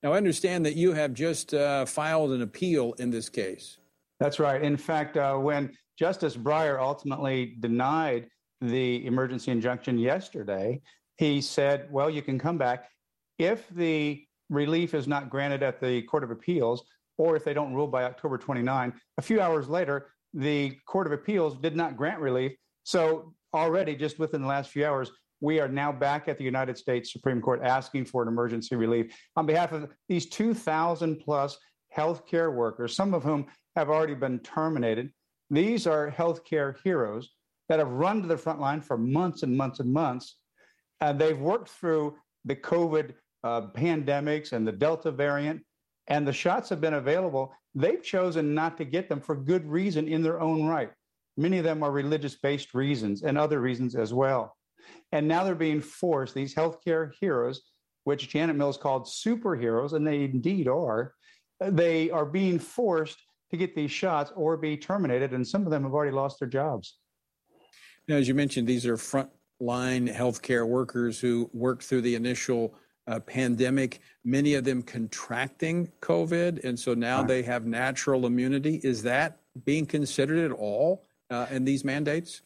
[0.02, 3.78] Now, I understand that you have just uh, filed an appeal in this case.
[4.24, 4.62] That's right.
[4.62, 8.30] In fact, uh, when Justice Breyer ultimately denied
[8.62, 10.80] the emergency injunction yesterday,
[11.18, 12.90] he said, well, you can come back
[13.38, 16.86] if the relief is not granted at the Court of Appeals
[17.18, 18.94] or if they don't rule by October 29.
[19.18, 22.54] A few hours later, the Court of Appeals did not grant relief.
[22.84, 26.78] So already, just within the last few hours, we are now back at the United
[26.78, 31.58] States Supreme Court asking for an emergency relief on behalf of these 2,000 plus
[31.94, 35.12] healthcare workers, some of whom have already been terminated.
[35.50, 37.32] These are healthcare heroes
[37.70, 40.38] that have run to the front line for months and months and months.
[41.02, 45.62] And they've worked through the COVID uh, pandemics and the Delta variant,
[46.08, 47.54] and the shots have been available.
[47.76, 50.92] They've chosen not to get them for good reason in their own right.
[51.38, 54.56] Many of them are religious based reasons and other reasons as well.
[55.12, 57.62] And now they're being forced, these healthcare heroes,
[58.04, 61.14] which Janet Mills called superheroes, and they indeed are,
[61.60, 63.18] they are being forced
[63.54, 65.32] to get these shots or be terminated.
[65.32, 66.98] And some of them have already lost their jobs.
[68.08, 72.74] Now, as you mentioned, these are frontline healthcare workers who worked through the initial
[73.06, 76.64] uh, pandemic, many of them contracting COVID.
[76.64, 77.28] And so now right.
[77.28, 78.82] they have natural immunity.
[78.84, 82.42] Is that being considered at all uh, in these mandates?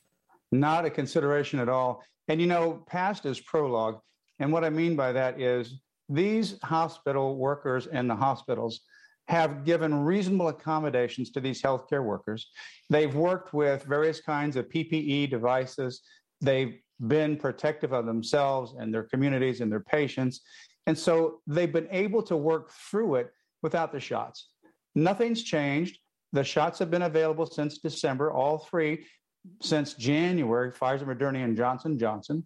[0.51, 2.03] Not a consideration at all.
[2.27, 4.01] And you know, past is prologue.
[4.39, 8.81] And what I mean by that is these hospital workers in the hospitals
[9.27, 12.49] have given reasonable accommodations to these healthcare workers.
[12.89, 16.01] They've worked with various kinds of PPE devices.
[16.41, 20.41] They've been protective of themselves and their communities and their patients.
[20.85, 24.49] And so they've been able to work through it without the shots.
[24.95, 25.99] Nothing's changed.
[26.33, 29.05] The shots have been available since December, all three
[29.61, 32.45] since January, Pfizer, Moderna, and Johnson Johnson.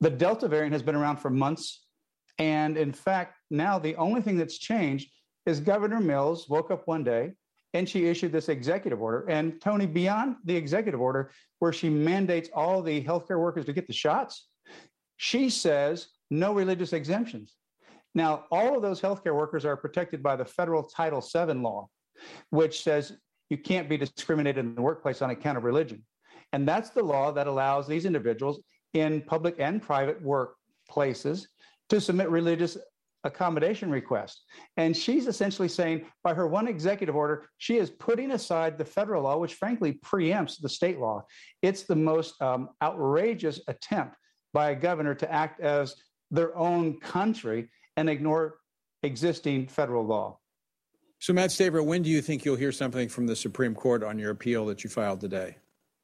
[0.00, 1.84] The Delta variant has been around for months.
[2.38, 5.10] And in fact, now the only thing that's changed
[5.48, 7.32] is Governor Mills woke up one day
[7.72, 9.24] and she issued this executive order.
[9.28, 13.86] And Tony, beyond the executive order, where she mandates all the healthcare workers to get
[13.86, 14.48] the shots,
[15.16, 17.56] she says no religious exemptions.
[18.14, 21.88] Now, all of those healthcare workers are protected by the federal Title VII law,
[22.50, 23.12] which says
[23.48, 26.04] you can't be discriminated in the workplace on account of religion.
[26.52, 28.60] And that's the law that allows these individuals
[28.92, 31.46] in public and private workplaces
[31.88, 32.76] to submit religious
[33.24, 34.44] accommodation request.
[34.76, 39.24] And she's essentially saying by her one executive order, she is putting aside the federal
[39.24, 41.24] law, which frankly preempts the state law.
[41.62, 44.16] It's the most um, outrageous attempt
[44.52, 45.94] by a governor to act as
[46.30, 48.56] their own country and ignore
[49.02, 50.38] existing federal law.
[51.20, 54.18] So, Mat Staver, when do you think you'll hear something from the Supreme Court on
[54.18, 55.56] your appeal that you filed today?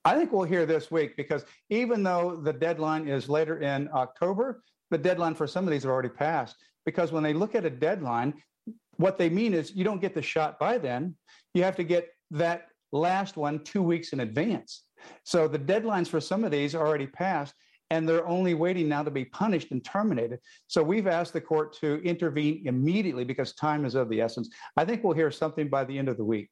[0.05, 4.63] I think we'll hear this week because even though the deadline is later in October,
[4.91, 6.57] the deadline for some of these have already passed.
[6.85, 8.35] Because when they look at a deadline,
[8.97, 11.17] what they mean is you don't get the shot by then.
[11.55, 14.85] You have to get that last one two weeks in advance.
[15.25, 17.55] So the deadlines for some of these are already passed
[17.91, 20.41] and they're only waiting now to be punished and terminated.
[20.69, 24.49] So we've asked the court to intervene immediately because time is of the essence.
[24.77, 26.51] I think we'll hear something by the end of the week.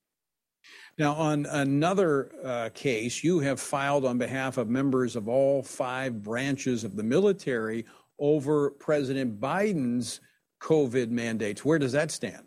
[0.98, 6.22] Now, on another uh, case, you have filed on behalf of members of all five
[6.22, 7.86] branches of the military
[8.22, 10.20] over President Biden's
[10.62, 11.64] COVID mandates.
[11.64, 12.46] Where does that stand?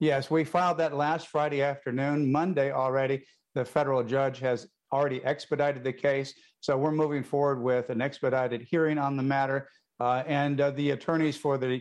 [0.00, 2.30] Yes, we filed that last Friday afternoon.
[2.30, 6.34] Monday already, the federal judge has already expedited the case.
[6.60, 9.68] So we're moving forward with an expedited hearing on the matter.
[10.00, 11.80] Uh, and uh, the attorneys for the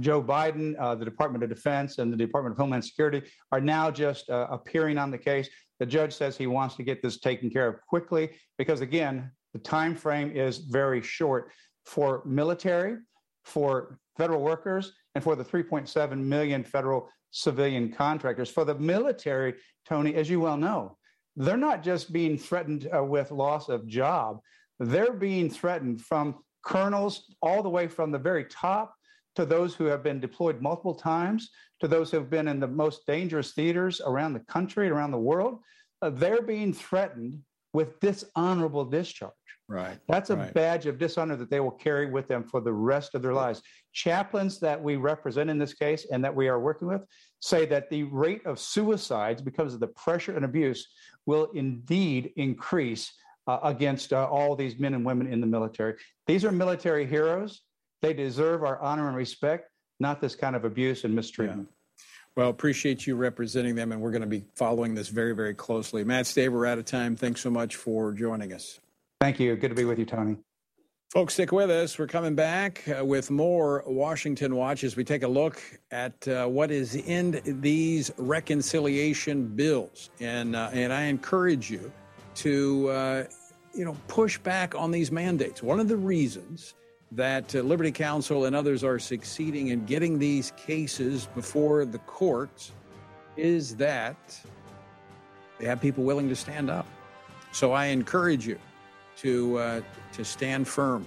[0.00, 3.90] Joe Biden, uh, the Department of Defense, and the Department of Homeland Security are now
[3.90, 5.48] just uh, appearing on the case.
[5.80, 9.60] The judge says he wants to get this taken care of quickly because, again, the
[9.60, 11.52] time frame is very short
[11.84, 12.96] for military,
[13.44, 18.50] for federal workers, and for the 3.7 million federal civilian contractors.
[18.50, 19.54] For the military,
[19.86, 20.96] Tony, as you well know,
[21.36, 24.40] they're not just being threatened uh, with loss of job,
[24.78, 28.94] they're being threatened from colonels all the way from the very top
[29.36, 32.68] to those who have been deployed multiple times, to those who have been in the
[32.68, 35.58] most dangerous theaters around the country, around the world.
[36.02, 37.40] Uh, they're being threatened
[37.74, 39.32] with dishonorable discharge.
[39.68, 39.98] Right.
[40.08, 40.54] That's a right.
[40.54, 43.62] badge of dishonor that they will carry with them for the rest of their lives.
[43.92, 47.02] Chaplains that we represent in this case and that we are working with
[47.40, 50.86] say that the rate of suicides because of the pressure and abuse
[51.26, 53.12] will indeed increase
[53.46, 55.94] uh, against uh, all these men and women in the military.
[56.26, 57.62] These are military heroes.
[58.02, 61.68] They deserve our honor and respect, not this kind of abuse and mistreatment.
[61.70, 61.83] Yeah.
[62.36, 66.02] Well, appreciate you representing them, and we're going to be following this very, very closely.
[66.02, 67.14] Mat Staver, we're out of time.
[67.14, 68.80] Thanks so much for joining us.
[69.20, 69.54] Thank you.
[69.54, 70.38] Good to be with you, Tony.
[71.10, 71.96] Folks, stick with us.
[71.96, 76.46] We're coming back uh, with more Washington Watch as we take a look at uh,
[76.46, 80.10] what is in these reconciliation bills.
[80.18, 81.92] And, uh, and I encourage you
[82.36, 83.24] to, uh,
[83.72, 85.62] you know, push back on these mandates.
[85.62, 86.74] One of the reasons
[87.14, 92.72] that uh, Liberty Counsel and others are succeeding in getting these cases before the courts
[93.36, 94.16] is that
[95.58, 96.86] they have people willing to stand up.
[97.52, 98.58] So I encourage you
[99.18, 99.80] to uh,
[100.12, 101.06] to stand firm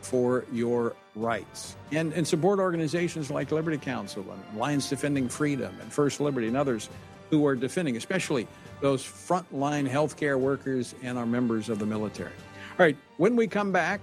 [0.00, 5.92] for your rights and and support organizations like Liberty Counsel and Alliance Defending Freedom and
[5.92, 6.88] First Liberty and others
[7.30, 8.46] who are defending, especially
[8.80, 12.30] those frontline healthcare workers and our members of the military.
[12.78, 14.00] All right, when we come back.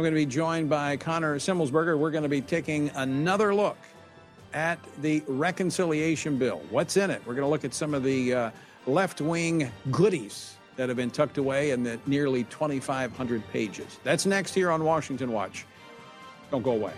[0.00, 1.98] I'm going to be joined by Connor Semelsberger.
[1.98, 3.76] We're going to be taking another look
[4.54, 6.62] at the reconciliation bill.
[6.70, 7.20] What's in it?
[7.26, 8.50] We're going to look at some of the uh,
[8.86, 14.00] left wing goodies that have been tucked away in the nearly 2,500 pages.
[14.02, 15.66] That's next here on Washington Watch.
[16.50, 16.94] Don't go away.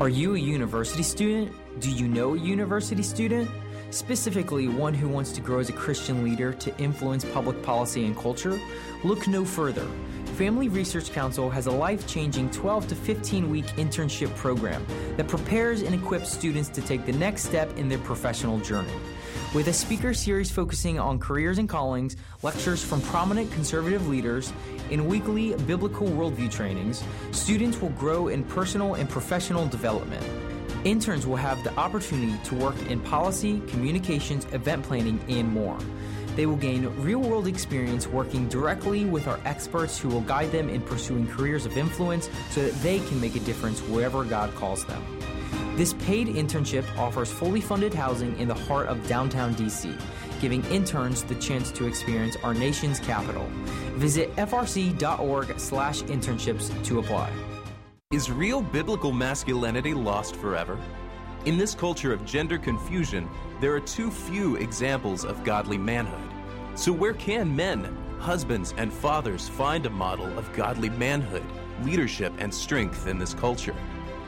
[0.00, 1.52] Are you a university student?
[1.80, 3.50] Do you know a university student?
[3.90, 8.16] Specifically one who wants to grow as a Christian leader to influence public policy and
[8.16, 8.58] culture,
[9.04, 9.86] look no further.
[10.36, 14.84] Family Research Council has a life changing 12 to 15 week internship program
[15.16, 18.94] that prepares and equips students to take the next step in their professional journey.
[19.52, 24.52] With a speaker series focusing on careers and callings, lectures from prominent conservative leaders,
[24.90, 30.24] and weekly biblical worldview trainings, students will grow in personal and professional development.
[30.84, 35.76] Interns will have the opportunity to work in policy, communications, event planning, and more.
[36.36, 40.70] They will gain real world experience working directly with our experts who will guide them
[40.70, 44.86] in pursuing careers of influence so that they can make a difference wherever God calls
[44.86, 45.04] them.
[45.76, 49.94] This paid internship offers fully funded housing in the heart of downtown DC,
[50.40, 53.46] giving interns the chance to experience our nation's capital.
[53.96, 57.30] Visit frc.org/internships to apply.
[58.12, 60.76] Is real biblical masculinity lost forever?
[61.44, 63.30] In this culture of gender confusion,
[63.60, 66.28] there are too few examples of godly manhood.
[66.74, 71.44] So, where can men, husbands, and fathers find a model of godly manhood,
[71.84, 73.76] leadership, and strength in this culture?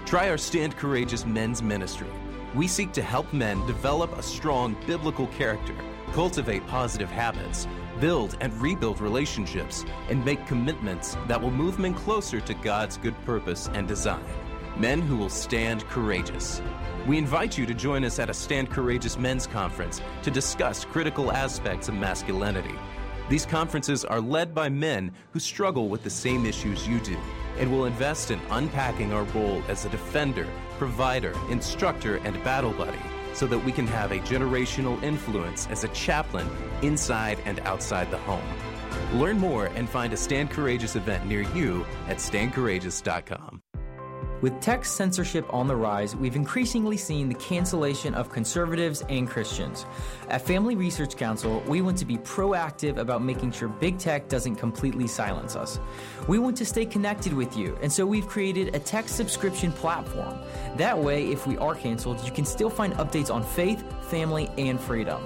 [0.07, 2.07] Try our Stand Courageous Men's Ministry.
[2.55, 5.75] We seek to help men develop a strong biblical character,
[6.13, 7.67] cultivate positive habits,
[8.01, 13.15] build and rebuild relationships, and make commitments that will move men closer to God's good
[13.25, 14.25] purpose and design.
[14.77, 16.63] Men who will stand courageous.
[17.07, 21.33] We invite you to join us at a Stand Courageous Men's Conference to discuss critical
[21.33, 22.75] aspects of masculinity.
[23.29, 27.19] These conferences are led by men who struggle with the same issues you do
[27.59, 32.99] and will invest in unpacking our role as a defender, provider, instructor, and battle buddy
[33.35, 36.49] so that we can have a generational influence as a chaplain
[36.83, 38.47] inside and outside the home.
[39.13, 43.62] Learn more and find a Stand Courageous event near you at standcourageous.com.
[44.43, 49.87] With tech censorship on the rise, we've increasingly seen the cancellation of conservatives and Christians.
[50.29, 54.57] At Family Research Council, we want to be proactive about making sure big tech doesn't
[54.57, 55.79] completely silence us.
[56.27, 60.37] We want to stay connected with you, and so we've created a tech subscription platform.
[60.77, 64.81] That way, if we are canceled, you can still find updates on faith, family, and
[64.81, 65.23] freedom.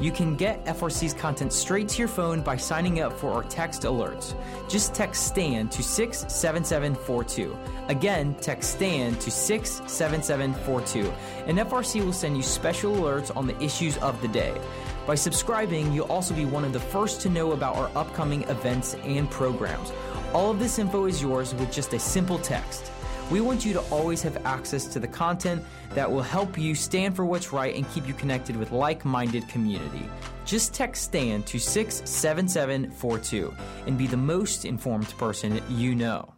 [0.00, 3.82] You can get FRC's content straight to your phone by signing up for our text
[3.82, 4.32] alerts.
[4.68, 7.58] Just text STAN to 67742.
[7.88, 11.12] Again, text STAN to 67742,
[11.46, 14.56] and FRC will send you special alerts on the issues of the day.
[15.04, 18.94] By subscribing, you'll also be one of the first to know about our upcoming events
[19.02, 19.92] and programs.
[20.32, 22.92] All of this info is yours with just a simple text.
[23.30, 25.62] We want you to always have access to the content
[25.94, 29.46] that will help you stand for what's right and keep you connected with like minded
[29.48, 30.08] community.
[30.46, 33.54] Just text STAN to 67742
[33.86, 36.32] and be the most informed person you know.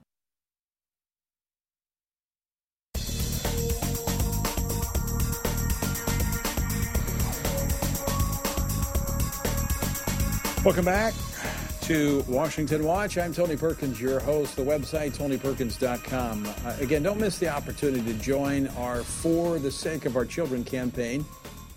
[10.65, 11.15] Welcome back
[11.91, 13.19] to Washington Watch.
[13.19, 14.55] I'm Tony Perkins, your host.
[14.55, 16.47] The website, tonyperkins.com.
[16.47, 20.63] Uh, again, don't miss the opportunity to join our For the Sake of Our Children
[20.63, 21.25] campaign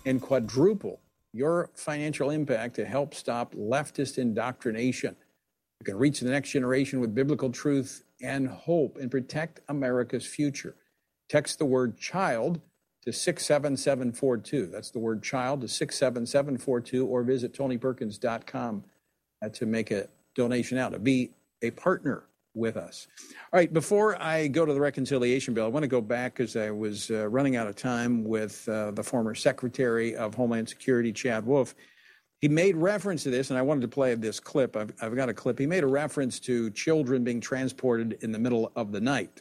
[0.06, 1.00] and quadruple
[1.32, 5.16] your financial impact to help stop leftist indoctrination.
[5.80, 10.76] You can reach the next generation with biblical truth and hope and protect America's future.
[11.28, 12.60] Text the word child
[13.04, 14.66] to 67742.
[14.66, 18.84] That's the word child to 67742 or visit tonyperkins.com
[19.50, 21.30] to make a donation out, to be
[21.62, 22.24] a partner
[22.54, 23.08] with us.
[23.52, 26.56] All right, before I go to the reconciliation bill, I want to go back because
[26.56, 31.12] I was uh, running out of time with uh, the former Secretary of Homeland Security,
[31.12, 31.74] Chad Wolf.
[32.40, 34.76] He made reference to this, and I wanted to play this clip.
[34.76, 35.58] I've, I've got a clip.
[35.58, 39.40] He made a reference to children being transported in the middle of the night.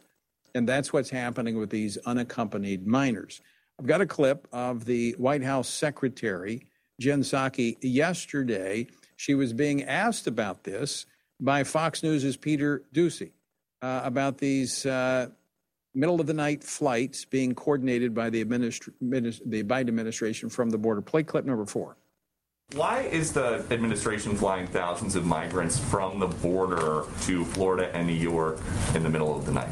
[0.55, 3.41] And that's what's happening with these unaccompanied minors.
[3.79, 6.67] I've got a clip of the White House Secretary,
[6.99, 8.87] Jen Psaki, yesterday.
[9.15, 11.05] She was being asked about this
[11.39, 13.31] by Fox News' Peter Doocy
[13.81, 15.27] uh, about these uh,
[15.93, 20.77] middle of the night flights being coordinated by the, administ- the Biden administration from the
[20.77, 21.01] border.
[21.01, 21.97] Play clip number four.
[22.75, 28.13] Why is the administration flying thousands of migrants from the border to Florida and New
[28.13, 28.57] York
[28.95, 29.69] in the middle of the night?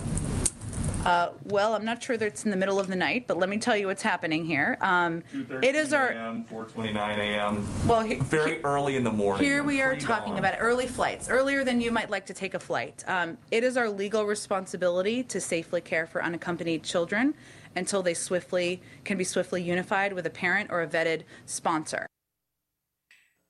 [1.05, 3.49] Uh, well, I'm not sure that it's in the middle of the night, but let
[3.49, 4.77] me tell you what's happening here.
[4.81, 5.23] Um,
[5.63, 7.67] it is our 4:29 a.m.
[7.87, 9.43] Well, he, very he, early in the morning.
[9.43, 12.59] Here we are talking about early flights, earlier than you might like to take a
[12.59, 13.03] flight.
[13.07, 17.33] Um, it is our legal responsibility to safely care for unaccompanied children
[17.75, 22.05] until they swiftly can be swiftly unified with a parent or a vetted sponsor.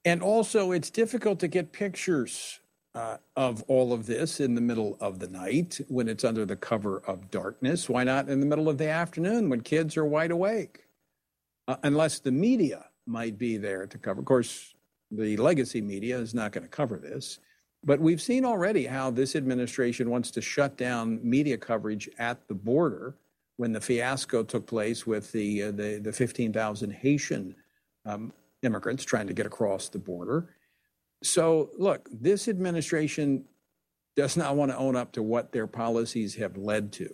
[0.05, 2.60] And also, it's difficult to get pictures
[2.93, 6.55] uh, of all of this in the middle of the night when it's under the
[6.55, 7.89] cover of darkness.
[7.89, 10.85] Why not in the middle of the afternoon when kids are wide awake?
[11.67, 14.19] Uh, unless the media might be there to cover.
[14.19, 14.73] Of course,
[15.09, 17.39] the legacy media is not going to cover this.
[17.83, 22.53] But we've seen already how this administration wants to shut down media coverage at the
[22.53, 23.15] border
[23.57, 27.55] when the fiasco took place with the uh, the, the 15,000 Haitian
[28.05, 30.49] um, immigrants trying to get across the border.
[31.23, 33.45] So, look, this administration
[34.15, 37.13] does not want to own up to what their policies have led to.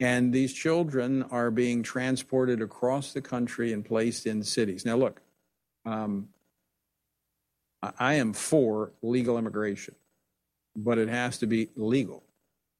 [0.00, 4.84] And these children are being transported across the country and placed in cities.
[4.84, 5.20] Now, look,
[5.84, 6.28] um,
[7.98, 9.94] I am for legal immigration,
[10.76, 12.22] but it has to be legal.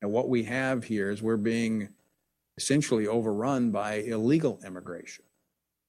[0.00, 1.88] And what we have here is we're being
[2.56, 5.24] essentially overrun by illegal immigration.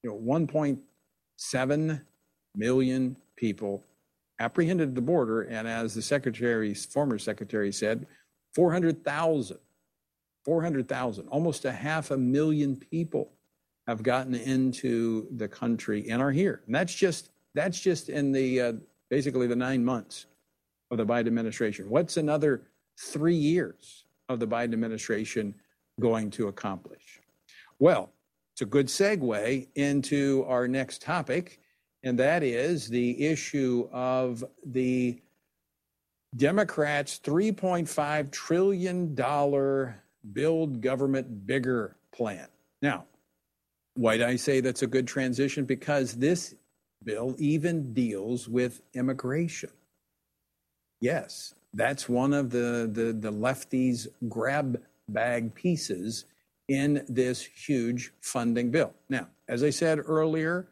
[0.03, 2.01] You know, 1.7
[2.55, 3.83] million people
[4.39, 8.05] apprehended the border, and as the secretary, former secretary said,
[8.55, 9.57] 400,000,
[10.45, 13.31] 400,000, almost a half a million people
[13.87, 16.61] have gotten into the country and are here.
[16.65, 18.73] And that's just that's just in the uh,
[19.09, 20.25] basically the nine months
[20.89, 21.89] of the Biden administration.
[21.89, 22.63] What's another
[22.99, 25.55] three years of the Biden administration
[25.99, 27.19] going to accomplish?
[27.79, 28.11] Well,
[28.53, 31.59] it's a good segue into our next topic,
[32.03, 35.19] and that is the issue of the
[36.35, 39.95] Democrats' $3.5 trillion
[40.33, 42.47] build government bigger plan.
[42.81, 43.05] Now,
[43.95, 45.65] why do I say that's a good transition?
[45.65, 46.55] Because this
[47.03, 49.69] bill even deals with immigration.
[50.99, 56.25] Yes, that's one of the, the, the lefties' grab bag pieces
[56.67, 58.93] in this huge funding bill.
[59.09, 60.67] Now, as I said earlier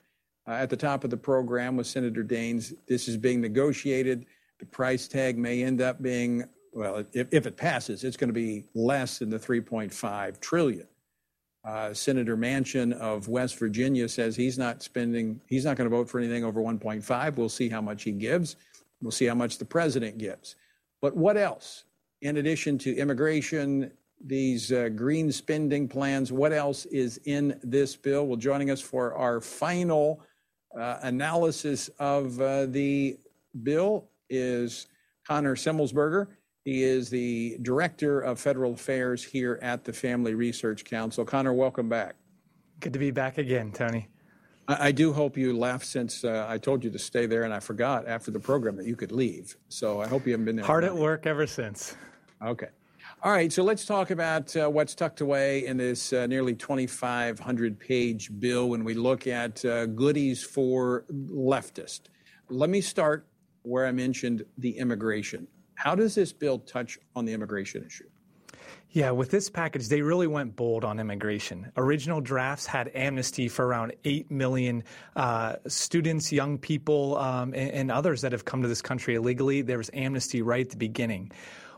[0.48, 4.26] at the top of the program with Senator Daines, this is being negotiated.
[4.60, 8.34] The price tag may end up being, well, if, if it passes, it's going to
[8.34, 10.88] be less than the 3.5 trillion.
[11.64, 16.10] Uh, Senator Manchin of West Virginia says he's not spending, he's not going to vote
[16.10, 17.36] for anything over 1.5.
[17.36, 18.56] We'll see how much he gives.
[19.02, 20.56] We'll see how much the president gives.
[21.02, 21.84] But what else?
[22.22, 23.92] In addition to immigration,
[24.24, 28.28] these uh, green spending plans, what else is in this bill?
[28.28, 30.22] Well, joining us for our final
[30.78, 33.18] uh, analysis of uh, the
[33.64, 34.88] bill is
[35.28, 36.28] Connor Semelsberger.
[36.64, 41.26] He is the Director of Federal Affairs here at the Family Research Council.
[41.26, 42.16] Connor, welcome back.
[42.80, 44.08] Good to be back again, Tony.
[44.68, 47.54] I, I do hope you left since uh, I told you to stay there and
[47.54, 49.58] I forgot after the program that you could leave.
[49.70, 50.66] So I hope you haven't been there.
[50.66, 51.96] Hard at work ever since.
[52.44, 52.70] Okay.
[53.24, 57.80] All right, so let's talk about uh, what's tucked away in this uh, nearly 2,500
[57.80, 62.02] page bill when we look at uh, goodies for leftists.
[62.50, 63.28] Let me start
[63.62, 65.48] where I mentioned the immigration.
[65.76, 68.10] How does this bill touch on the immigration issue?
[68.90, 71.72] Yeah, with this package, they really went bold on immigration.
[71.78, 74.84] Original drafts had amnesty for around 8 million
[75.16, 79.62] uh, students, young people, um, and, and others that have come to this country illegally.
[79.62, 81.32] There was amnesty right at the beginning.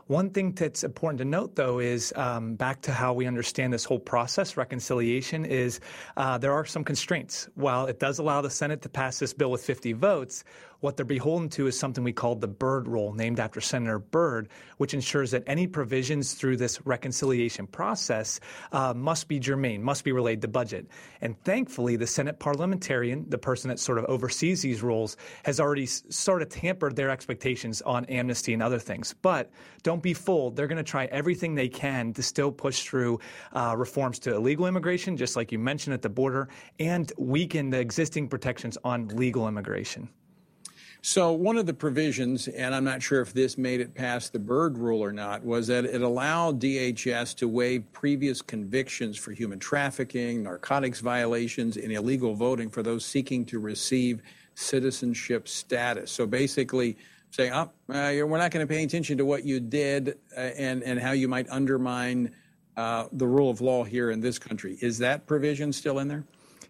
[0.06, 3.84] One thing that's important to note, though, is um, back to how we understand this
[3.84, 5.80] whole process, reconciliation, is
[6.18, 7.48] uh, there are some constraints.
[7.54, 10.44] While it does allow the Senate to pass this bill with 50 votes,
[10.84, 14.50] what they're beholden to is something we call the Byrd Rule, named after Senator Byrd,
[14.76, 18.38] which ensures that any provisions through this reconciliation process
[18.70, 20.86] uh, must be germane, must be related to budget.
[21.22, 25.86] And thankfully, the Senate parliamentarian, the person that sort of oversees these rules, has already
[25.86, 29.14] sort of tampered their expectations on amnesty and other things.
[29.22, 29.50] But
[29.84, 30.54] don't be fooled.
[30.54, 33.20] They're going to try everything they can to still push through
[33.54, 37.80] uh, reforms to illegal immigration, just like you mentioned at the border, and weaken the
[37.80, 40.10] existing protections on legal immigration.
[41.06, 44.38] So, one of the provisions, and I'm not sure if this made it past the
[44.38, 49.58] Byrd rule or not, was that it allowed DHS to waive previous convictions for human
[49.58, 54.22] trafficking, narcotics violations, and illegal voting for those seeking to receive
[54.54, 56.10] citizenship status.
[56.10, 56.96] So, basically,
[57.32, 60.82] saying, oh, uh, we're not going to pay attention to what you did uh, and,
[60.84, 62.34] and how you might undermine
[62.78, 64.78] uh, the rule of law here in this country.
[64.80, 66.24] Is that provision still in there?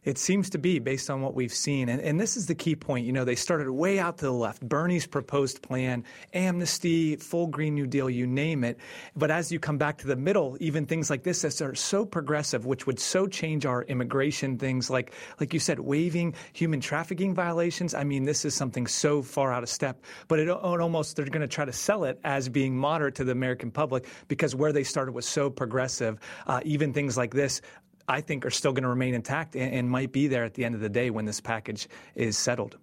[0.05, 1.89] It seems to be based on what we've seen.
[1.89, 3.07] And, and this is the key point.
[3.07, 4.67] You know, they started way out to the left.
[4.67, 8.79] Bernie's proposed plan, amnesty, full Green New Deal, you name it.
[9.17, 12.05] But as you come back to the middle, even things like this that are so
[12.05, 17.35] progressive, which would so change our immigration things like, like you said, waiving human trafficking
[17.35, 17.95] violations.
[17.95, 20.03] I mean, this is something so far out of step.
[20.29, 23.25] But it, it almost, they're going to try to sell it as being moderate to
[23.25, 26.19] the American public because where they started was so progressive.
[26.47, 27.63] Uh, even things like this
[28.09, 30.65] I think are still going to remain intact and, and, might be there at the
[30.65, 32.77] end of the day when this package is settled.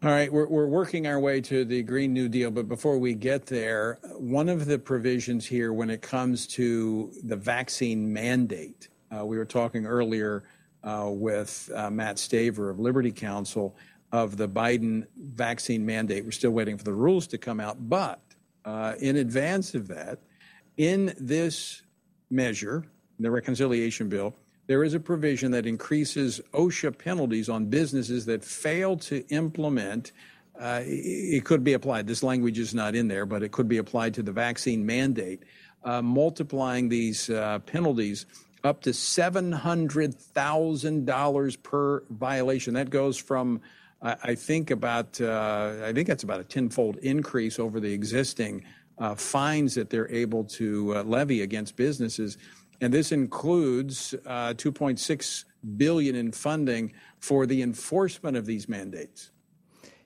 [0.00, 3.14] All right, we're, we're working our way to the Green New Deal, but before we
[3.14, 9.26] get there, one of the provisions here when it comes to the vaccine mandate, uh,
[9.26, 10.44] we were talking earlier
[10.84, 13.76] uh, with uh, Mat Staver of Liberty Counsel
[14.12, 16.24] of the Biden vaccine mandate.
[16.24, 18.20] We're still waiting for the rules to come out, but
[18.64, 20.20] uh, in advance of that,
[20.76, 21.82] in this
[22.30, 22.84] measure,
[23.18, 24.34] the reconciliation bill,
[24.66, 30.12] there is a provision that increases OSHA penalties on businesses that fail to implement.
[30.58, 32.06] Uh, it could be applied.
[32.06, 35.44] This language is not in there, but it could be applied to the vaccine mandate,
[35.84, 38.26] uh, multiplying these uh, penalties
[38.64, 42.74] up to $700,000 per violation.
[42.74, 43.60] That goes from
[44.00, 48.64] I, think about uh, I think that's about a tenfold increase over the existing
[48.98, 52.38] uh, fines that they're able to uh, levy against businesses,
[52.80, 55.44] and this includes uh, 2.6
[55.76, 59.32] billion in funding for the enforcement of these mandates.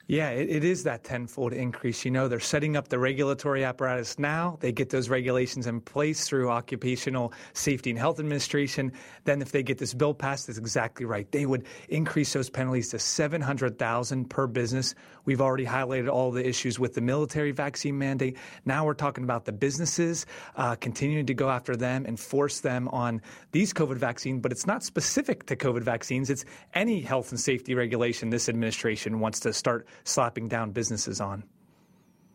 [0.08, 2.04] Yeah, it, it is that tenfold increase.
[2.04, 4.58] You know, they're setting up the regulatory apparatus now.
[4.60, 8.92] They get those regulations in place through Occupational Safety and Health Administration.
[9.24, 11.30] Then, if they get this bill passed, that's exactly right.
[11.30, 14.94] They would increase those penalties to seven hundred thousand per business.
[15.24, 18.36] We've already highlighted all the issues with the military vaccine mandate.
[18.64, 22.88] Now we're talking about the businesses uh, continuing to go after them and force them
[22.88, 24.40] on these COVID vaccines.
[24.40, 26.30] But it's not specific to COVID vaccines.
[26.30, 26.44] It's
[26.74, 31.44] any health and safety regulation this administration wants to start slapping down businesses on.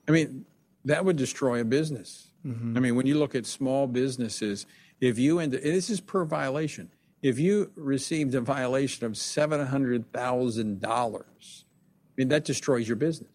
[0.07, 0.45] I mean,
[0.85, 2.31] that would destroy a business.
[2.45, 2.77] Mm-hmm.
[2.77, 4.65] I mean, when you look at small businesses,
[5.01, 6.91] if you end, this is per violation.
[7.21, 11.65] If you received a violation of seven hundred thousand dollars,
[12.17, 13.29] mean that destroys your business.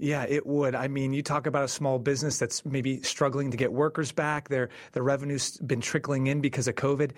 [0.00, 0.76] Yeah, it would.
[0.76, 4.48] I mean, you talk about a small business that's maybe struggling to get workers back.
[4.48, 7.10] Their the revenue's been trickling in because of COVID.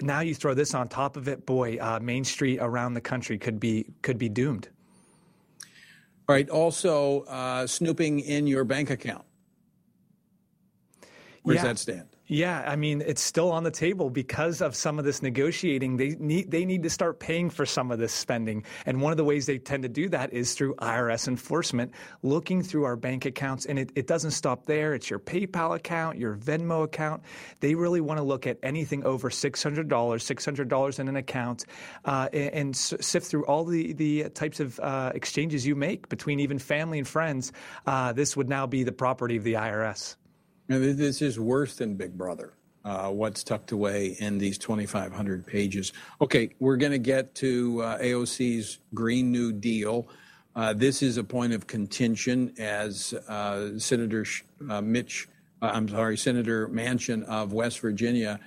[0.00, 3.38] Now you throw this on top of it, boy, uh, Main Street around the country
[3.38, 4.68] could be could be doomed.
[6.28, 6.48] All right.
[6.48, 9.24] Also, uh, snooping in your bank account.
[11.42, 11.62] Where yeah.
[11.62, 12.08] does that stand?
[12.26, 15.98] Yeah, I mean it's still on the table because of some of this negotiating.
[15.98, 19.18] They need they need to start paying for some of this spending, and one of
[19.18, 23.26] the ways they tend to do that is through IRS enforcement, looking through our bank
[23.26, 23.66] accounts.
[23.66, 24.94] And it, it doesn't stop there.
[24.94, 27.22] It's your PayPal account, your Venmo account.
[27.60, 31.08] They really want to look at anything over six hundred dollars, six hundred dollars in
[31.08, 31.66] an account,
[32.06, 36.40] uh, and, and, sift through all the the types of uh, exchanges you make between
[36.40, 37.52] even family and friends.
[37.86, 40.16] Uh, this would now be the property of the IRS.
[40.66, 42.54] This is worse than Big Brother.
[42.84, 45.92] Uh, what's tucked away in these 2,500 pages.
[46.20, 50.06] Okay, we're going to get to uh, AOC's Green New Deal.
[50.54, 54.26] Uh, this is a point of contention as uh, Senator
[54.68, 55.28] uh, Mitch,
[55.62, 58.38] uh, I'm sorry, Senator Manchin of West Virginia,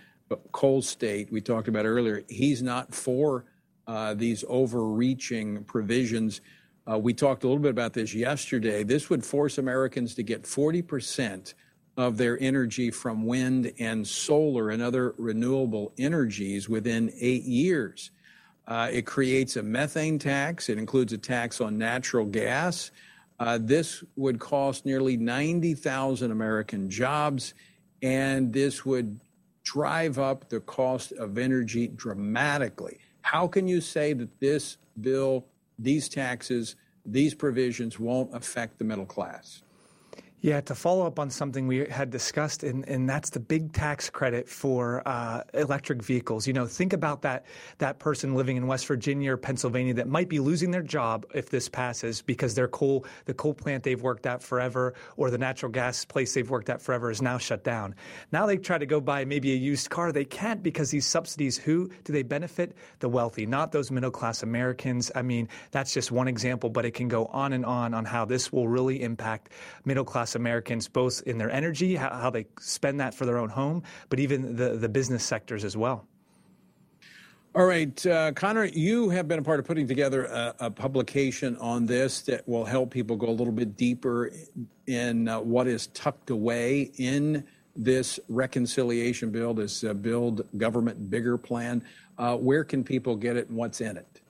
[0.51, 3.45] Coal State, we talked about earlier, he's not for
[4.15, 6.41] these overreaching provisions.
[6.97, 8.84] we talked a little bit about this yesterday.
[8.84, 11.53] This would force Americans to get 40 percent
[11.97, 18.11] of their energy from wind and solar and other renewable energies within eight years.
[18.67, 20.69] Uh, it creates a methane tax.
[20.69, 22.91] It includes a tax on natural gas.
[23.39, 27.53] Uh, this would cost nearly 90,000 American jobs,
[28.01, 29.19] and this would
[29.63, 32.99] drive up the cost of energy dramatically.
[33.21, 35.45] How can you say that this bill,
[35.79, 36.75] these taxes,
[37.05, 39.63] these provisions won't affect the middle class?
[40.47, 44.09] Yeah, to follow up on something we had discussed, and, and that's the big tax
[44.09, 46.47] credit for uh, electric vehicles.
[46.47, 47.45] You know, think about that
[47.79, 51.49] that person living in West Virginia or Pennsylvania that might be losing their job if
[51.49, 55.69] this passes because their coal the coal plant they've worked at forever or the natural
[55.69, 57.93] gas place they've worked at forever is now shut down.
[58.31, 60.13] Now they try to go buy maybe a used car.
[60.13, 61.57] They can't because these subsidies.
[61.57, 62.73] Who do they benefit?
[62.99, 65.11] The wealthy, not those middle class Americans.
[65.13, 68.23] I mean, that's just one example, but it can go on and on on how
[68.23, 69.49] this will really impact
[69.83, 73.49] middle class Americans, both in their energy, how, how they spend that for their own
[73.49, 76.07] home, but even the, the business sectors as well.
[77.55, 81.57] All right, uh, Connor, you have been a part of putting together a, a, publication
[81.57, 84.31] on this that will help people go a little bit deeper
[84.85, 87.43] in uh, what is tucked away in
[87.75, 91.83] this reconciliation bill, this uh, Build Government Bigger plan.
[92.19, 94.21] Uh, where can people get it and what's in it?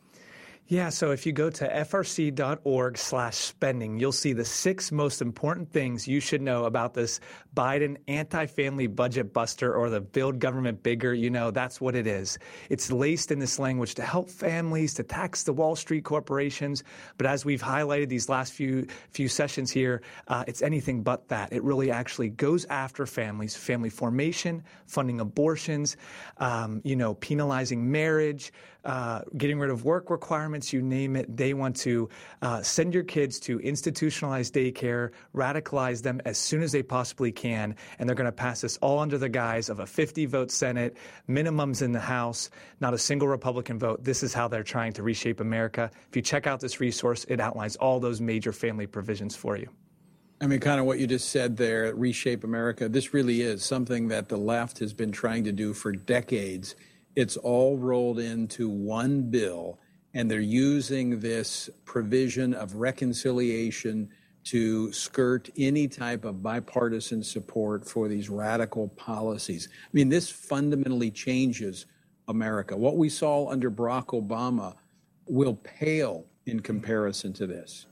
[0.69, 5.71] Yeah, so if you go to frc.org slash spending, you'll see the six most important
[5.71, 7.21] things you should know about this
[7.55, 11.13] Biden anti-family budget buster or the build government bigger.
[11.13, 12.37] You know, that's what it is.
[12.69, 16.83] It's laced in this language to help families, to tax the Wall Street corporations.
[17.17, 21.53] But as we've highlighted these last few few sessions here, uh, it's anything but that.
[21.53, 25.95] It really actually goes after families, family formation, funding abortions,
[26.39, 28.51] um, you know, penalizing marriage,
[28.87, 31.35] uh, getting rid of work requirements, you name it.
[31.35, 32.07] They want to
[32.41, 37.75] uh, send your kids to institutionalized daycare, radicalize them as soon as they possibly can,
[37.99, 40.95] and they're going to pass this all under the guise of a 50 vote Senate,
[41.27, 44.05] minimums in the House, not a single Republican vote.
[44.05, 45.91] This is how they're trying to reshape America.
[46.09, 49.69] If you check out this resource, it outlines all those major family provisions for you.
[50.39, 52.87] I mean, kind of what you just said there, reshape America.
[52.87, 56.75] This really is something that the left has been trying to do for decades
[57.17, 59.79] it's all rolled into one bill,
[60.13, 64.07] and they're using this provision of reconciliation
[64.43, 69.67] to skirt any type of bipartisan support for these radical policies.
[69.71, 71.87] I mean, this fundamentally changes
[72.27, 72.77] America.
[72.77, 74.75] What we saw under Barack Obama
[75.25, 77.87] will pale in comparison to this.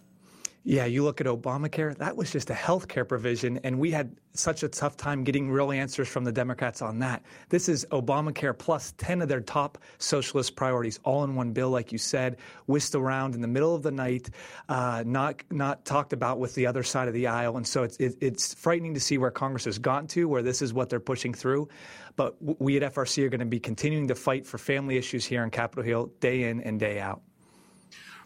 [0.68, 4.16] Yeah, you look at Obamacare, that was just a health care provision, and we had
[4.34, 7.22] such a tough time getting real answers from the Democrats on that.
[7.50, 11.92] This is Obamacare plus 10 of their top socialist priorities, all in one bill, like
[11.92, 14.32] you said, whisked around in the middle of the night,
[14.68, 17.58] uh, not, not talked about with the other side of the aisle.
[17.58, 20.64] And so it's, it, it's frightening to see where Congress has gotten to, where this
[20.64, 21.70] is what they're pushing through.
[22.16, 25.44] But we at FRC are going to be continuing to fight for family issues here
[25.44, 27.22] on Capitol Hill day in and day out.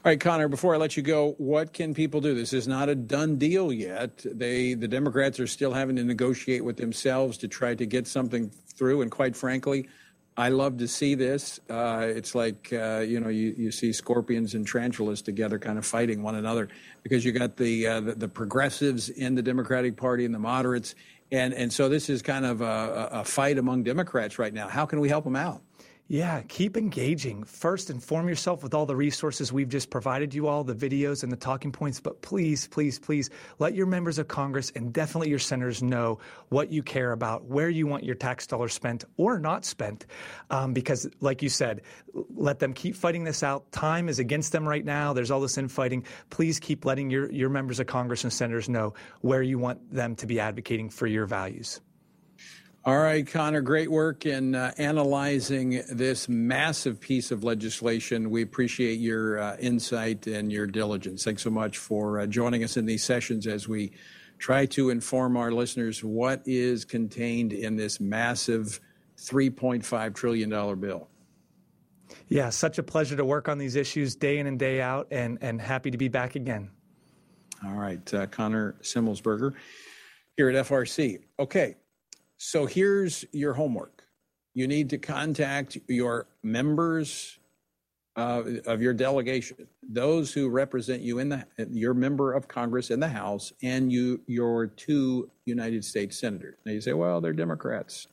[0.05, 2.33] All right, Connor, before I let you go, what can people do?
[2.33, 4.21] This is not a done deal yet.
[4.23, 8.49] They the Democrats are still having to negotiate with themselves to try to get something
[8.49, 9.89] through and quite frankly,
[10.37, 11.59] I love to see this.
[11.69, 15.85] Uh, it's like uh, you know you, you see scorpions and tarantulas together, kind of
[15.85, 16.69] fighting one another,
[17.03, 20.95] because you got the, uh, the, the progressives in the Democratic Party and the moderates,
[21.29, 24.69] and and so this is kind of a, a fight among Democrats right now.
[24.69, 25.61] How can we help them out?
[26.11, 27.43] Yeah, keep engaging.
[27.43, 31.31] First, inform yourself with all the resources we've just provided you all, the videos and
[31.31, 31.99] the talking points.
[31.99, 33.29] But please, please, please
[33.59, 37.69] let your members of Congress and definitely your senators know what you care about, where
[37.69, 40.07] you want your tax dollars spent or not spent.
[40.49, 41.83] Um, because, like you said,
[42.33, 43.71] let them keep fighting this out.
[43.71, 45.13] Time is against them right now.
[45.13, 46.05] There's all this infighting.
[46.31, 50.15] Please keep letting your, your members of Congress and senators know where you want them
[50.15, 51.81] to be advocating for your values.
[52.85, 58.29] All right, Connor, great work in uh, analyzing this massive piece of legislation.
[58.29, 61.25] We appreciate your uh, insight and your diligence.
[61.25, 63.91] Thanks so much for uh, joining us in these sessions as we
[64.37, 68.79] try to inform our listeners what is contained in this massive
[69.17, 71.09] $3.5 trillion bill.
[72.29, 75.37] Yeah, such a pleasure to work on these issues day in and day out, and,
[75.41, 76.71] and happy to be back again.
[77.65, 79.53] All right, uh, Connor Semelsberger
[80.37, 81.19] here at FRC.
[81.37, 81.75] Okay,
[82.39, 84.05] so here's your homework.
[84.53, 87.37] You need to contact your members
[88.15, 92.99] uh, of your delegation, those who represent you in the your member of Congress in
[92.99, 96.55] the House, and you your two United States senators.
[96.65, 98.07] Now you say, well, they're Democrats.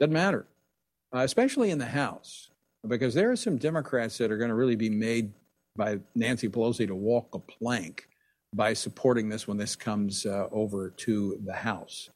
[0.00, 0.46] Doesn't matter,
[1.14, 2.50] uh, especially in the House,
[2.86, 5.32] because there are some Democrats that are going to really be made
[5.76, 8.08] by Nancy Pelosi to walk a plank
[8.54, 12.10] by supporting this when this comes uh, over to the House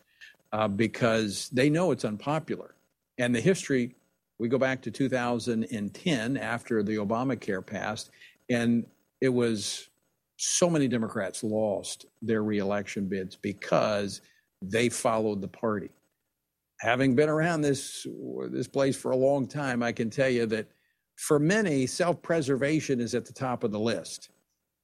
[0.53, 2.75] uh, because they know it's unpopular.
[3.19, 3.95] And the history,
[4.39, 8.11] we go back to 2010 after the Obamacare passed,
[8.51, 8.87] and
[9.21, 9.89] it was
[10.37, 14.21] so many Democrats lost their reelection bids because
[14.61, 15.91] they followed the party.
[16.81, 18.07] Having been around this
[18.51, 20.69] this place for a long time, I can tell you that
[21.17, 24.29] for many, self-preservation is at the top of the list.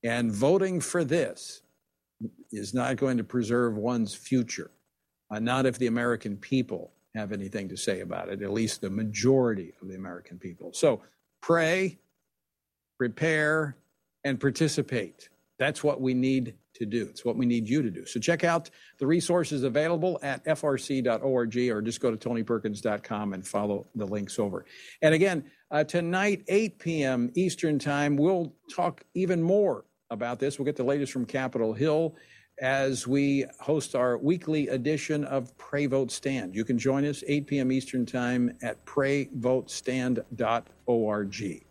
[0.03, 1.61] And voting for this
[2.51, 4.71] is not going to preserve one's future
[5.33, 8.91] uh, not if the American people have anything to say about it, at least the
[8.91, 10.73] majority of the American people.
[10.73, 11.03] So
[11.41, 11.99] pray,
[12.99, 13.77] prepare,
[14.25, 15.29] and participate.
[15.59, 17.07] That's what we need to do.
[17.11, 18.07] It's what we need you to do.
[18.07, 23.87] So check out the resources available at frc.org or just go to tonyperkins.com and follow
[23.95, 24.65] the links over.
[25.03, 27.31] And again, uh, tonight, 8 p.m.
[27.35, 30.59] Eastern Time, we'll talk even more about this.
[30.59, 32.17] We'll get the latest from Capitol Hill
[32.63, 36.55] as we host our weekly edition of Pray Vote Stand.
[36.55, 37.73] You can join us 8 p.m.
[37.73, 41.65] Eastern Time at prayvotestand.org.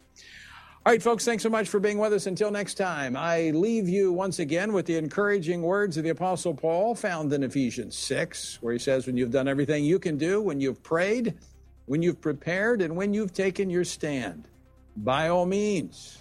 [0.84, 2.26] All right, folks, thanks so much for being with us.
[2.26, 6.54] Until next time, I leave you once again with the encouraging words of the Apostle
[6.54, 10.42] Paul found in Ephesians 6, where he says, When you've done everything you can do,
[10.42, 11.36] when you've prayed,
[11.86, 14.50] when you've prepared, and when you've taken your stand,
[14.98, 16.18] by all means,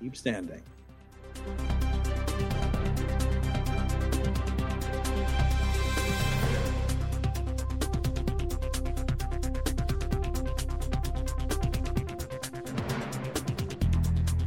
[0.00, 0.60] keep standing.